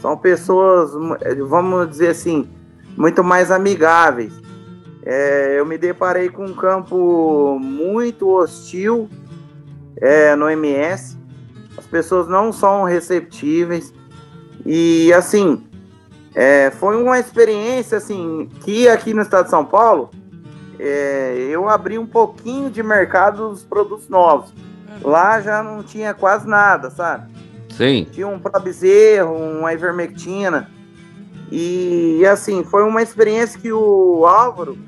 São 0.00 0.16
pessoas, 0.16 0.92
é, 1.22 1.34
vamos 1.34 1.88
dizer 1.90 2.08
assim, 2.08 2.48
muito 2.96 3.24
mais 3.24 3.50
amigáveis. 3.50 4.32
É, 5.02 5.58
eu 5.58 5.66
me 5.66 5.76
deparei 5.76 6.28
com 6.28 6.44
um 6.44 6.54
campo 6.54 7.58
muito 7.60 8.28
hostil 8.28 9.08
é, 9.96 10.36
no 10.36 10.48
MS. 10.48 11.18
As 11.76 11.86
pessoas 11.86 12.28
não 12.28 12.52
são 12.52 12.84
receptíveis. 12.84 13.92
E 14.64 15.12
assim, 15.12 15.66
é, 16.34 16.70
foi 16.70 17.02
uma 17.02 17.18
experiência 17.18 17.98
assim 17.98 18.48
que 18.60 18.88
aqui 18.88 19.12
no 19.12 19.22
estado 19.22 19.44
de 19.44 19.50
São 19.50 19.64
Paulo 19.64 20.10
é, 20.78 21.34
eu 21.50 21.68
abri 21.68 21.98
um 21.98 22.06
pouquinho 22.06 22.70
de 22.70 22.82
mercado 22.82 23.48
dos 23.48 23.64
produtos 23.64 24.08
novos. 24.08 24.52
Lá 25.02 25.40
já 25.40 25.62
não 25.62 25.82
tinha 25.82 26.12
quase 26.12 26.46
nada, 26.46 26.90
sabe? 26.90 27.32
Sim. 27.76 28.06
Tinha 28.10 28.28
um 28.28 28.38
probezerro, 28.38 29.34
uma 29.34 29.72
ivermectina. 29.72 30.70
E 31.50 32.24
assim, 32.26 32.62
foi 32.62 32.84
uma 32.84 33.02
experiência 33.02 33.58
que 33.58 33.72
o 33.72 34.26
Álvaro 34.26 34.78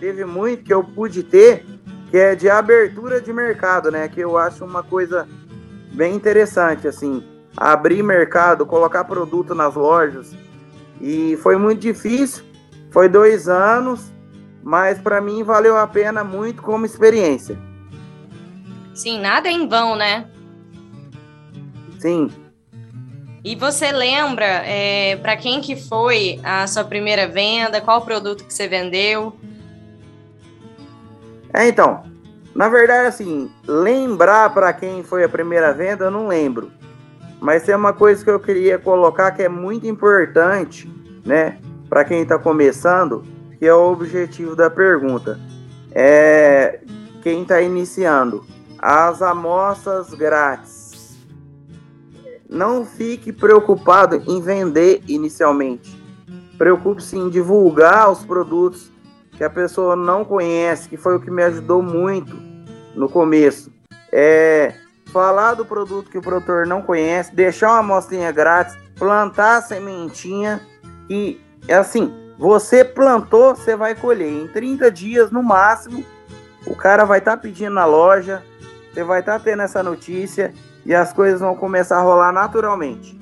teve 0.00 0.24
muito, 0.24 0.64
que 0.64 0.72
eu 0.72 0.82
pude 0.82 1.22
ter, 1.22 1.64
que 2.10 2.16
é 2.16 2.34
de 2.34 2.48
abertura 2.48 3.20
de 3.20 3.32
mercado, 3.32 3.90
né? 3.90 4.08
Que 4.08 4.20
eu 4.20 4.36
acho 4.36 4.64
uma 4.64 4.82
coisa 4.82 5.28
bem 5.92 6.14
interessante, 6.14 6.88
assim. 6.88 7.22
Abrir 7.56 8.02
mercado, 8.02 8.66
colocar 8.66 9.04
produto 9.04 9.54
nas 9.54 9.74
lojas. 9.74 10.34
E 11.00 11.36
foi 11.42 11.56
muito 11.56 11.80
difícil. 11.80 12.44
Foi 12.90 13.08
dois 13.08 13.48
anos, 13.48 14.12
mas 14.62 14.98
para 14.98 15.20
mim 15.20 15.42
valeu 15.42 15.76
a 15.76 15.86
pena 15.86 16.22
muito 16.22 16.62
como 16.62 16.84
experiência. 16.84 17.56
Sim, 18.94 19.20
nada 19.20 19.48
é 19.48 19.52
em 19.52 19.68
vão, 19.68 19.96
né? 19.96 20.26
Sim. 21.98 22.30
E 23.44 23.56
você 23.56 23.90
lembra 23.90 24.44
é, 24.44 25.16
para 25.16 25.36
quem 25.36 25.60
que 25.60 25.74
foi 25.74 26.38
a 26.44 26.66
sua 26.66 26.84
primeira 26.84 27.26
venda? 27.26 27.80
Qual 27.80 28.02
produto 28.02 28.44
que 28.44 28.54
você 28.54 28.68
vendeu? 28.68 29.34
É, 31.52 31.66
então, 31.68 32.04
na 32.54 32.68
verdade, 32.68 33.08
assim, 33.08 33.50
lembrar 33.66 34.52
para 34.54 34.72
quem 34.72 35.02
foi 35.02 35.24
a 35.24 35.28
primeira 35.28 35.72
venda, 35.72 36.04
eu 36.04 36.10
não 36.10 36.28
lembro. 36.28 36.70
Mas 37.40 37.64
tem 37.64 37.74
uma 37.74 37.92
coisa 37.92 38.22
que 38.22 38.30
eu 38.30 38.38
queria 38.38 38.78
colocar 38.78 39.32
que 39.32 39.42
é 39.42 39.48
muito 39.48 39.86
importante, 39.86 40.88
né, 41.24 41.58
para 41.88 42.04
quem 42.04 42.22
está 42.22 42.38
começando, 42.38 43.24
que 43.58 43.66
é 43.66 43.74
o 43.74 43.90
objetivo 43.90 44.54
da 44.54 44.70
pergunta. 44.70 45.38
É 45.90 46.80
quem 47.22 47.42
está 47.42 47.60
iniciando, 47.60 48.44
as 48.82 49.22
amostras 49.22 50.12
grátis. 50.12 51.16
Não 52.50 52.84
fique 52.84 53.32
preocupado 53.32 54.16
em 54.26 54.40
vender 54.40 55.02
inicialmente. 55.06 55.96
Preocupe-se 56.58 57.16
em 57.16 57.30
divulgar 57.30 58.10
os 58.10 58.24
produtos 58.24 58.90
que 59.36 59.44
a 59.44 59.48
pessoa 59.48 59.94
não 59.94 60.24
conhece, 60.24 60.88
que 60.88 60.96
foi 60.96 61.16
o 61.16 61.20
que 61.20 61.30
me 61.30 61.44
ajudou 61.44 61.80
muito 61.80 62.36
no 62.96 63.08
começo. 63.08 63.72
É 64.10 64.74
falar 65.06 65.54
do 65.54 65.64
produto 65.64 66.10
que 66.10 66.18
o 66.18 66.22
produtor 66.22 66.66
não 66.66 66.82
conhece, 66.82 67.34
deixar 67.34 67.70
uma 67.70 67.78
amostrinha 67.78 68.32
grátis, 68.32 68.76
plantar 68.96 69.58
a 69.58 69.62
sementinha 69.62 70.60
e 71.08 71.40
é 71.68 71.74
assim, 71.74 72.12
você 72.38 72.84
plantou, 72.84 73.54
você 73.54 73.76
vai 73.76 73.94
colher 73.94 74.30
em 74.30 74.48
30 74.48 74.90
dias 74.90 75.30
no 75.30 75.42
máximo. 75.42 76.04
O 76.66 76.74
cara 76.74 77.04
vai 77.04 77.18
estar 77.18 77.36
pedindo 77.36 77.74
na 77.74 77.84
loja, 77.84 78.42
você 78.92 79.02
vai 79.02 79.20
estar 79.20 79.38
tendo 79.40 79.62
essa 79.62 79.82
notícia 79.82 80.52
e 80.84 80.94
as 80.94 81.12
coisas 81.12 81.40
vão 81.40 81.56
começar 81.56 81.98
a 81.98 82.02
rolar 82.02 82.32
naturalmente. 82.32 83.18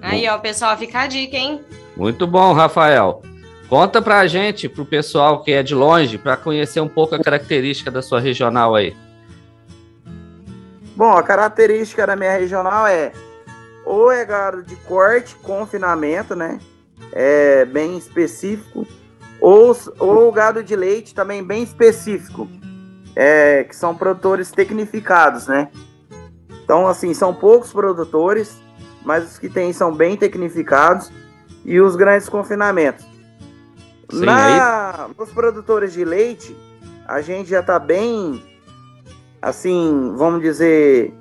Aí, 0.00 0.28
ó, 0.28 0.38
pessoal, 0.38 0.76
fica 0.76 1.00
a 1.00 1.06
dica, 1.06 1.36
hein? 1.36 1.60
Muito 1.96 2.26
bom, 2.26 2.52
Rafael. 2.52 3.22
Conta 3.68 4.02
pra 4.02 4.26
gente, 4.26 4.68
pro 4.68 4.84
pessoal 4.84 5.42
que 5.42 5.52
é 5.52 5.62
de 5.62 5.74
longe, 5.74 6.18
para 6.18 6.36
conhecer 6.36 6.80
um 6.80 6.88
pouco 6.88 7.14
a 7.14 7.22
característica 7.22 7.90
da 7.90 8.02
sua 8.02 8.20
regional 8.20 8.74
aí. 8.74 8.96
Bom, 10.96 11.12
a 11.12 11.22
característica 11.22 12.06
da 12.06 12.16
minha 12.16 12.36
regional 12.36 12.86
é 12.86 13.12
ou 13.84 14.10
é 14.10 14.24
gado 14.24 14.62
de 14.62 14.76
corte, 14.76 15.34
confinamento, 15.36 16.36
né? 16.36 16.58
É 17.12 17.64
bem 17.64 17.96
específico. 17.96 18.86
Ou, 19.40 19.76
ou 19.98 20.30
gado 20.30 20.62
de 20.62 20.76
leite 20.76 21.14
também 21.14 21.42
bem 21.42 21.62
específico. 21.62 22.48
É, 23.14 23.64
que 23.64 23.76
são 23.76 23.94
produtores 23.94 24.50
tecnificados, 24.50 25.46
né? 25.46 25.68
Então, 26.64 26.86
assim, 26.86 27.12
são 27.12 27.34
poucos 27.34 27.72
produtores, 27.72 28.56
mas 29.04 29.32
os 29.32 29.38
que 29.38 29.48
tem 29.48 29.72
são 29.72 29.94
bem 29.94 30.16
tecnificados. 30.16 31.10
E 31.64 31.80
os 31.80 31.94
grandes 31.94 32.28
confinamentos. 32.28 33.06
Sim, 34.10 34.24
Na, 34.24 35.08
Nos 35.16 35.30
produtores 35.30 35.92
de 35.92 36.04
leite, 36.04 36.56
a 37.06 37.20
gente 37.20 37.50
já 37.50 37.62
tá 37.62 37.78
bem, 37.78 38.42
assim, 39.40 40.12
vamos 40.16 40.42
dizer, 40.42 41.14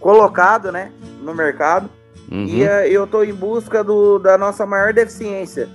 colocado, 0.00 0.72
né, 0.72 0.92
no 1.22 1.34
mercado. 1.34 1.88
Uhum. 2.30 2.44
E 2.44 2.62
eh, 2.62 2.88
eu 2.90 3.06
tô 3.06 3.22
em 3.22 3.32
busca 3.32 3.82
do, 3.82 4.18
da 4.18 4.36
nossa 4.36 4.66
maior 4.66 4.92
deficiência, 4.92 5.68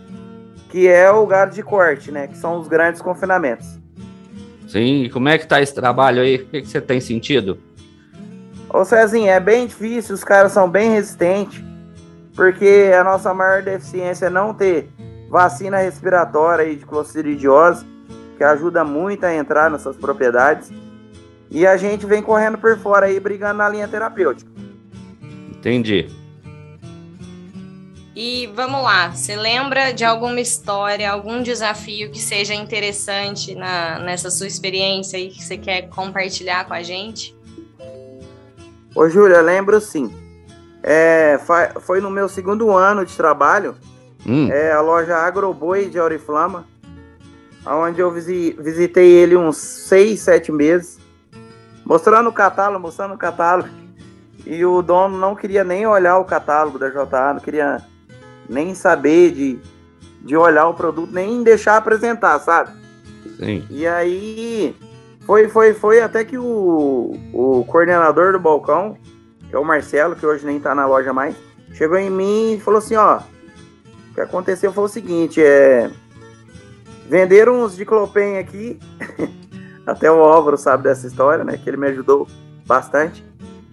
que 0.70 0.88
é 0.88 1.10
o 1.10 1.26
gado 1.26 1.54
de 1.54 1.64
corte, 1.64 2.12
né, 2.12 2.28
que 2.28 2.38
são 2.38 2.60
os 2.60 2.68
grandes 2.68 3.02
confinamentos. 3.02 3.80
Sim, 4.74 5.04
e 5.04 5.10
como 5.12 5.30
é 5.30 5.38
que 5.38 5.46
tá 5.46 5.62
esse 5.62 5.76
trabalho 5.76 6.24
aí? 6.24 6.38
O 6.38 6.46
que, 6.48 6.62
que 6.64 6.68
você 6.68 6.82
tem 6.82 7.00
sentido? 7.00 7.60
Ô 8.68 8.84
Cezinho, 8.84 9.30
é 9.30 9.40
bem 9.40 9.68
difícil, 9.68 10.16
os 10.16 10.24
caras 10.24 10.52
são 10.52 10.68
bem 10.68 10.90
resistentes, 10.90 11.64
porque 12.36 12.92
a 13.00 13.04
nossa 13.04 13.32
maior 13.36 13.62
deficiência 13.62 14.26
é 14.26 14.30
não 14.32 14.52
ter 14.52 14.90
vacina 15.30 15.78
respiratória 15.78 16.66
aí 16.66 16.76
de 16.76 16.88
clostridiose, 16.88 17.86
que 18.36 18.44
ajuda 18.44 18.84
muito 18.84 19.24
a 19.26 19.36
entrar 19.36 19.70
nessas 19.70 19.96
propriedades. 19.96 20.72
E 21.52 21.68
a 21.68 21.78
gente 21.78 22.08
vem 22.08 22.24
correndo 22.24 22.58
por 22.58 22.76
fora 22.80 23.06
aí, 23.06 23.20
brigando 23.20 23.60
na 23.60 23.70
linha 23.70 23.88
terapêutica. 23.88 24.50
Entendi. 25.52 26.08
E 28.16 28.46
vamos 28.56 28.84
lá, 28.84 29.10
você 29.10 29.36
lembra 29.36 29.92
de 29.92 30.06
alguma 30.06 30.40
história, 30.40 31.12
algum 31.12 31.42
desafio 31.42 32.12
que 32.12 32.20
seja 32.20 32.54
interessante 32.54 33.56
na, 33.56 33.98
nessa 34.00 34.30
sua 34.30 34.46
experiência 34.46 35.18
aí 35.18 35.30
que 35.30 35.44
você 35.44 35.58
quer 35.58 35.90
compartilhar 35.90 36.66
com 36.66 36.76
a 36.76 36.84
gente? 36.84 37.36
Ô, 38.96 39.10
Júlia, 39.10 39.42
lembro 39.42 39.82
sim. 39.82 40.14
É, 40.84 41.40
foi 41.82 42.00
no 42.02 42.12
meu 42.12 42.30
segundo 42.30 42.72
ano 42.72 43.06
de 43.06 43.16
trabalho, 43.16 43.76
Hum, 44.26 44.50
é 44.50 44.72
a 44.72 44.80
loja 44.80 45.18
Agroboi 45.18 45.90
de 45.90 46.00
Auriflama, 46.00 46.66
onde 47.66 48.00
eu 48.00 48.10
visi- 48.10 48.56
visitei 48.58 49.10
ele 49.12 49.36
uns 49.36 49.58
seis, 49.58 50.22
sete 50.22 50.50
meses, 50.52 50.98
mostrando 51.84 52.30
o 52.30 52.34
catálogo, 52.34 52.80
mostrando 52.80 53.16
o 53.16 53.18
catálogo. 53.18 53.68
E 54.46 54.64
o 54.66 54.82
dono 54.82 55.18
não 55.18 55.36
queria 55.36 55.64
nem 55.64 55.86
olhar 55.86 56.20
o 56.20 56.26
catálogo 56.26 56.80
da 56.80 56.90
JA, 56.90 57.34
não 57.34 57.42
queria 57.42 57.82
nem 58.50 58.76
saber 58.76 59.32
de, 59.32 59.60
de 60.22 60.36
olhar 60.36 60.68
o 60.68 60.74
produto, 60.74 61.12
nem 61.12 61.44
deixar 61.44 61.78
apresentar, 61.78 62.40
sabe? 62.40 62.72
sim. 63.38 63.66
E 63.70 63.88
aí 63.88 64.76
foi, 65.26 65.48
foi, 65.50 65.74
foi 65.74 66.02
até 66.02 66.24
que 66.24 66.38
o, 66.38 67.18
o 67.34 67.66
coordenador 67.66 68.34
do 68.34 68.40
balcão, 68.40 68.98
que 69.50 69.56
é 69.56 69.60
o 69.60 69.66
Marcelo, 69.66 70.16
que 70.16 70.26
hoje 70.26 70.46
nem 70.46 70.60
tá 70.60 70.74
na 70.76 70.86
loja 70.86 71.14
mais, 71.14 71.36
chegou 71.74 71.98
em 71.98 72.10
mim 72.10 72.54
e 72.54 72.60
falou 72.60 72.78
assim, 72.78 72.96
ó, 72.96 73.18
o 73.18 74.14
que 74.14 74.22
aconteceu 74.22 74.72
foi 74.72 74.84
o 74.84 74.90
seguinte, 74.90 75.42
é. 75.42 75.90
Venderam 77.10 77.64
uns 77.64 77.76
diclopem 77.76 78.38
aqui, 78.38 78.80
Até 79.86 80.10
o 80.10 80.24
Álvaro 80.24 80.58
sabe 80.58 80.84
dessa 80.84 81.06
história, 81.06 81.44
né? 81.44 81.58
Que 81.58 81.70
ele 81.70 81.78
me 81.78 81.88
ajudou 81.88 82.28
bastante. 82.66 83.24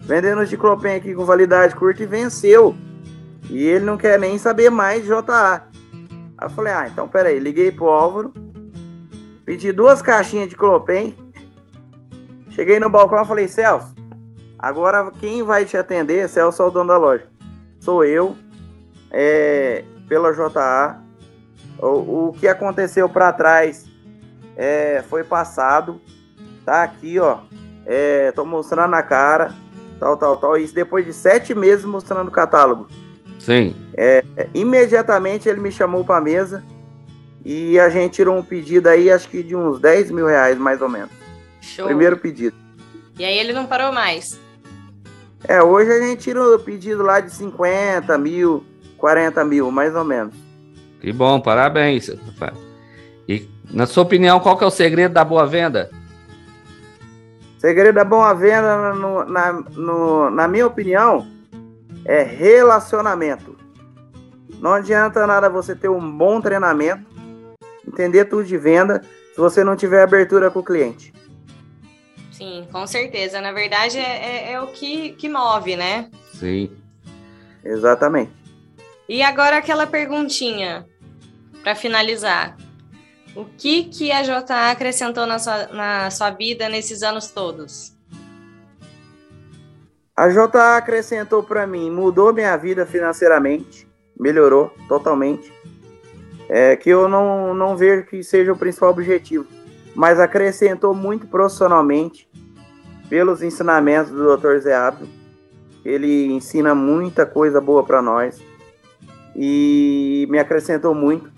Vendendo 0.01 0.41
o 0.41 0.47
Ciclopen 0.47 0.97
aqui 0.97 1.15
com 1.15 1.25
validade 1.25 1.75
curta 1.77 2.03
e 2.03 2.07
venceu. 2.07 2.75
E 3.51 3.67
ele 3.67 3.85
não 3.85 3.99
quer 3.99 4.19
nem 4.19 4.39
saber 4.39 4.71
mais 4.71 5.03
de 5.03 5.09
JA. 5.09 5.65
Aí 6.39 6.47
eu 6.47 6.51
falei, 6.51 6.73
ah, 6.73 6.89
então 6.89 7.09
peraí, 7.09 7.39
liguei 7.41 7.73
pro 7.73 7.89
Álvaro, 7.89 8.33
pedi 9.45 9.73
duas 9.73 10.01
caixinhas 10.01 10.49
de 10.49 10.57
Clopen, 10.57 11.15
cheguei 12.51 12.79
no 12.79 12.89
balcão 12.89 13.23
e 13.23 13.27
falei, 13.27 13.49
Celso, 13.49 13.93
agora 14.57 15.11
quem 15.19 15.43
vai 15.43 15.65
te 15.65 15.77
atender, 15.77 16.29
Celso 16.29 16.63
é 16.63 16.67
o 16.67 16.71
dono 16.71 16.89
da 16.89 16.97
loja, 16.97 17.27
sou 17.81 18.05
eu, 18.05 18.37
é, 19.11 19.85
pela 20.09 20.33
JA, 20.33 21.03
o, 21.79 22.29
o 22.29 22.33
que 22.33 22.47
aconteceu 22.47 23.09
para 23.09 23.33
trás 23.33 23.85
é, 24.57 25.03
foi 25.11 25.25
passado, 25.25 26.01
tá 26.65 26.85
aqui, 26.85 27.19
ó, 27.19 27.41
é, 27.85 28.31
tô 28.31 28.45
mostrando 28.45 28.95
a 28.95 29.03
cara, 29.03 29.53
tal, 29.99 30.17
tal, 30.17 30.37
tal, 30.37 30.57
isso 30.57 30.75
depois 30.75 31.05
de 31.05 31.13
sete 31.13 31.55
meses 31.55 31.85
mostrando 31.85 32.29
o 32.29 32.33
catálogo. 32.33 32.87
Sim. 33.41 33.75
É, 33.97 34.23
imediatamente 34.55 35.49
ele 35.49 35.61
me 35.61 35.73
chamou 35.73 36.05
para 36.05 36.21
mesa 36.21 36.63
e 37.45 37.81
a 37.81 37.89
gente 37.89 38.13
tirou 38.13 38.37
um 38.39 38.43
pedido 38.43 38.87
aí, 38.89 39.11
acho 39.11 39.29
que 39.29 39.43
de 39.43 39.57
uns 39.57 39.81
10 39.81 40.11
mil 40.13 40.27
reais, 40.27 40.57
mais 40.57 40.81
ou 40.81 40.89
menos. 40.89 41.11
Show. 41.61 41.87
Primeiro 41.87 42.17
pedido. 42.17 42.57
E 43.19 43.25
aí 43.25 43.37
ele 43.39 43.53
não 43.53 43.67
parou 43.67 43.93
mais. 43.93 44.39
É, 45.49 45.63
hoje 45.63 45.91
a 45.91 46.01
gente 46.01 46.21
tira 46.23 46.43
o 46.43 46.59
pedido 46.59 47.03
lá 47.03 47.19
de 47.21 47.31
50 47.33 48.17
mil, 48.19 48.63
40 48.99 49.43
mil, 49.45 49.71
mais 49.71 49.95
ou 49.97 50.05
menos. 50.05 50.35
Que 51.01 51.13
bom, 51.13 51.41
parabéns. 51.41 52.11
E 53.27 53.49
na 53.71 53.87
sua 53.87 54.03
opinião, 54.03 54.39
qual 54.39 54.57
que 54.57 54.65
é 54.65 54.67
o 54.67 54.71
segredo 54.71 55.13
da 55.15 55.25
boa 55.25 55.47
venda? 55.47 55.91
Segredo 57.59 57.95
da 57.95 58.05
boa 58.05 58.33
venda, 58.35 58.93
no- 58.95 59.25
na, 59.25 59.53
no- 59.53 60.31
na 60.31 60.49
minha 60.49 60.67
opinião, 60.67 61.27
é 62.05 62.23
relacionamento. 62.23 63.57
Não 64.59 64.75
adianta 64.75 65.27
nada 65.27 65.49
você 65.49 65.75
ter 65.75 65.89
um 65.89 66.11
bom 66.17 66.41
treinamento, 66.41 67.05
entender 67.87 68.27
tudo 68.27 68.45
de 68.45 68.59
venda, 68.59 69.03
se 69.35 69.39
você 69.39 69.65
não 69.65 69.77
tiver 69.77 70.03
abertura 70.03 70.51
com 70.51 70.59
o 70.61 70.65
cliente. 70.65 71.13
Sim, 72.33 72.67
com 72.73 72.87
certeza. 72.87 73.41
Na 73.41 73.53
verdade, 73.53 73.99
é, 73.99 74.03
é- 74.49 74.53
é 74.53 74.61
o 74.61 74.69
que, 74.69 75.11
que 75.13 75.29
move, 75.29 75.77
né? 75.77 76.11
Sim. 76.35 76.71
Exatamente. 77.65 78.33
E 79.09 79.23
agora 79.23 79.59
aquela 79.59 79.87
perguntinha 79.87 80.87
para 81.63 81.75
finalizar. 81.75 82.57
O 83.37 83.45
que 83.45 83.85
que 83.85 84.11
a 84.11 84.23
JA 84.23 84.71
acrescentou 84.71 85.27
na 85.27 85.39
sua, 85.39 85.67
na 85.69 86.11
sua 86.11 86.31
vida 86.31 86.69
nesses 86.69 87.03
anos 87.03 87.29
todos? 87.31 87.95
A 90.21 90.29
JA 90.29 90.77
acrescentou 90.77 91.43
para 91.43 91.67
mim, 91.67 91.91
mudou 91.91 92.31
minha 92.31 92.55
vida 92.55 92.85
financeiramente, 92.85 93.89
melhorou 94.19 94.71
totalmente. 94.87 95.51
É 96.47 96.77
que 96.77 96.91
eu 96.91 97.09
não, 97.09 97.55
não 97.55 97.75
vejo 97.75 98.05
que 98.05 98.23
seja 98.23 98.53
o 98.53 98.59
principal 98.59 98.91
objetivo, 98.91 99.47
mas 99.95 100.21
acrescentou 100.21 100.93
muito 100.93 101.27
profissionalmente 101.27 102.29
pelos 103.09 103.43
ensinamentos 103.43 104.13
do 104.13 104.37
Dr. 104.37 104.59
Zé 104.59 104.75
Abdo. 104.75 105.09
Ele 105.83 106.27
ensina 106.27 106.75
muita 106.75 107.25
coisa 107.25 107.59
boa 107.59 107.83
para 107.83 108.03
nós 108.03 108.43
e 109.35 110.29
me 110.29 110.39
acrescentou 110.39 110.95
muito. 110.95 111.33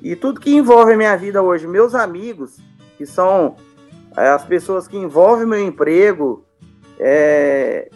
E 0.00 0.14
tudo 0.14 0.38
que 0.38 0.54
envolve 0.54 0.92
a 0.92 0.96
minha 0.96 1.16
vida 1.16 1.42
hoje, 1.42 1.66
meus 1.66 1.92
amigos, 1.92 2.58
que 2.96 3.04
são 3.04 3.56
é, 4.16 4.28
as 4.28 4.44
pessoas 4.44 4.86
que 4.86 4.96
envolvem 4.96 5.44
meu 5.44 5.60
emprego, 5.60 6.44
é, 7.00 7.90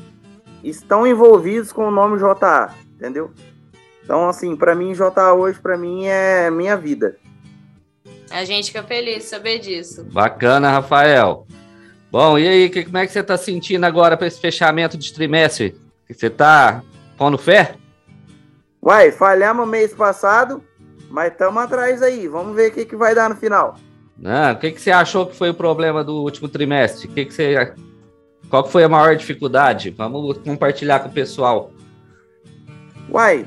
estão 0.62 1.06
envolvidos 1.06 1.72
com 1.72 1.86
o 1.88 1.90
nome 1.90 2.18
JA, 2.18 2.74
entendeu? 2.94 3.30
Então, 4.04 4.28
assim, 4.28 4.56
para 4.56 4.74
mim, 4.74 4.92
JA 4.92 5.32
hoje, 5.34 5.58
para 5.60 5.76
mim, 5.76 6.06
é 6.06 6.50
minha 6.50 6.76
vida. 6.76 7.16
A 8.30 8.44
gente 8.44 8.68
fica 8.72 8.82
feliz 8.82 9.18
de 9.18 9.22
saber 9.24 9.58
disso. 9.58 10.04
Bacana, 10.12 10.70
Rafael. 10.70 11.46
Bom, 12.10 12.38
e 12.38 12.46
aí, 12.48 12.68
que- 12.70 12.84
como 12.84 12.98
é 12.98 13.06
que 13.06 13.12
você 13.12 13.22
tá 13.22 13.36
sentindo 13.36 13.84
agora 13.84 14.16
para 14.16 14.26
esse 14.26 14.40
fechamento 14.40 14.96
de 14.98 15.12
trimestre? 15.12 15.74
Você 16.10 16.28
tá 16.28 16.82
pondo 17.16 17.38
fé? 17.38 17.76
Uai, 18.82 19.12
falhamos 19.12 19.68
mês 19.68 19.94
passado, 19.94 20.62
mas 21.10 21.32
estamos 21.32 21.62
atrás 21.62 22.02
aí. 22.02 22.26
Vamos 22.26 22.54
ver 22.54 22.70
o 22.70 22.74
que, 22.74 22.84
que 22.84 22.96
vai 22.96 23.14
dar 23.14 23.30
no 23.30 23.36
final. 23.36 23.76
Ah, 24.24 24.52
o 24.54 24.58
que, 24.58 24.72
que 24.72 24.80
você 24.80 24.90
achou 24.90 25.26
que 25.26 25.36
foi 25.36 25.50
o 25.50 25.54
problema 25.54 26.02
do 26.04 26.14
último 26.22 26.48
trimestre? 26.48 27.08
O 27.08 27.12
que, 27.12 27.24
que 27.24 27.32
você. 27.34 27.72
Qual 28.52 28.62
que 28.64 28.70
foi 28.70 28.84
a 28.84 28.88
maior 28.88 29.16
dificuldade? 29.16 29.88
Vamos 29.88 30.36
compartilhar 30.36 31.00
com 31.00 31.08
o 31.08 31.10
pessoal. 31.10 31.70
Uai, 33.10 33.46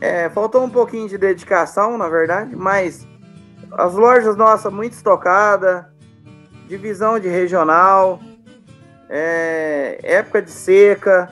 é, 0.00 0.28
faltou 0.30 0.64
um 0.64 0.68
pouquinho 0.68 1.08
de 1.08 1.16
dedicação, 1.16 1.96
na 1.96 2.08
verdade, 2.08 2.56
mas 2.56 3.06
as 3.70 3.94
lojas 3.94 4.36
nossas 4.36 4.72
muito 4.72 4.94
estocadas, 4.94 5.84
divisão 6.66 7.20
de 7.20 7.28
regional, 7.28 8.18
é, 9.08 10.00
época 10.02 10.42
de 10.42 10.50
seca. 10.50 11.30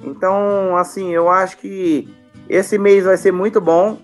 Então, 0.00 0.76
assim, 0.76 1.10
eu 1.10 1.28
acho 1.28 1.58
que 1.58 2.08
esse 2.48 2.78
mês 2.78 3.06
vai 3.06 3.16
ser 3.16 3.32
muito 3.32 3.60
bom 3.60 3.98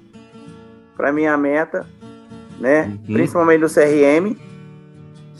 para 0.96 1.12
minha 1.12 1.37
meta, 1.37 1.87
né? 2.59 2.87
Uhum. 3.07 3.14
Principalmente 3.14 3.61
do 3.61 3.68
CRM. 3.72 4.37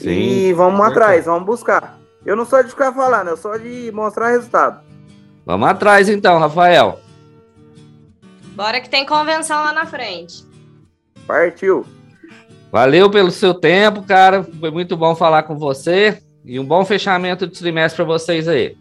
e 0.03 0.53
vamos 0.53 0.81
atrás, 0.87 1.25
vamos 1.25 1.45
buscar. 1.45 2.04
Eu 2.25 2.37
não 2.37 2.45
sou 2.45 2.63
de 2.63 2.71
ficar 2.71 2.93
falando, 2.93 3.29
eu 3.29 3.37
sou 3.37 3.59
de 3.59 3.91
mostrar 3.93 4.31
resultado. 4.31 4.81
Vamos 5.45 5.69
atrás 5.69 6.09
então, 6.09 6.39
Rafael. 6.39 7.01
Bora 8.55 8.81
que 8.81 8.89
tem 8.89 9.05
convenção 9.05 9.63
lá 9.63 9.73
na 9.73 9.85
frente. 9.85 10.45
Partiu. 11.27 11.85
Valeu 12.71 13.11
pelo 13.11 13.31
seu 13.31 13.53
tempo, 13.53 14.03
cara. 14.03 14.43
Foi 14.43 14.71
muito 14.71 14.97
bom 14.97 15.15
falar 15.15 15.43
com 15.43 15.57
você. 15.57 16.23
E 16.45 16.59
um 16.59 16.65
bom 16.65 16.85
fechamento 16.85 17.47
de 17.47 17.59
trimestre 17.59 17.97
para 17.97 18.05
vocês 18.05 18.47
aí. 18.49 18.77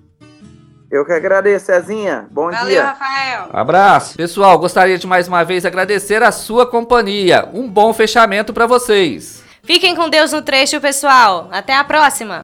Eu 0.92 1.06
que 1.06 1.12
agradeço, 1.12 1.66
Cezinha. 1.66 2.28
Bom 2.30 2.52
Valeu, 2.52 2.68
dia. 2.68 2.86
Rafael. 2.86 3.50
Abraço. 3.52 4.16
Pessoal, 4.16 4.60
gostaria 4.60 4.98
de 4.98 5.08
mais 5.08 5.28
uma 5.28 5.44
vez 5.44 5.66
agradecer 5.66 6.22
a 6.22 6.32
sua 6.32 6.68
companhia. 6.68 7.50
Um 7.54 7.68
bom 7.68 7.94
fechamento 7.94 8.54
para 8.54 8.68
vocês. 8.68 9.44
Fiquem 9.64 9.96
com 9.96 10.10
Deus 10.10 10.32
no 10.32 10.42
trecho, 10.42 10.80
pessoal. 10.80 11.50
Até 11.52 11.76
a 11.76 11.84
próxima. 11.84 12.42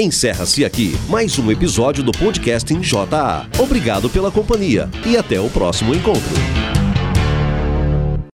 Encerra-se 0.00 0.64
aqui 0.64 0.96
mais 1.10 1.38
um 1.38 1.50
episódio 1.50 2.02
do 2.02 2.10
podcast 2.10 2.72
em 2.72 2.80
JA. 2.80 3.46
Obrigado 3.58 4.08
pela 4.08 4.30
companhia 4.30 4.88
e 5.04 5.14
até 5.14 5.38
o 5.38 5.50
próximo 5.50 5.94
encontro. 5.94 6.79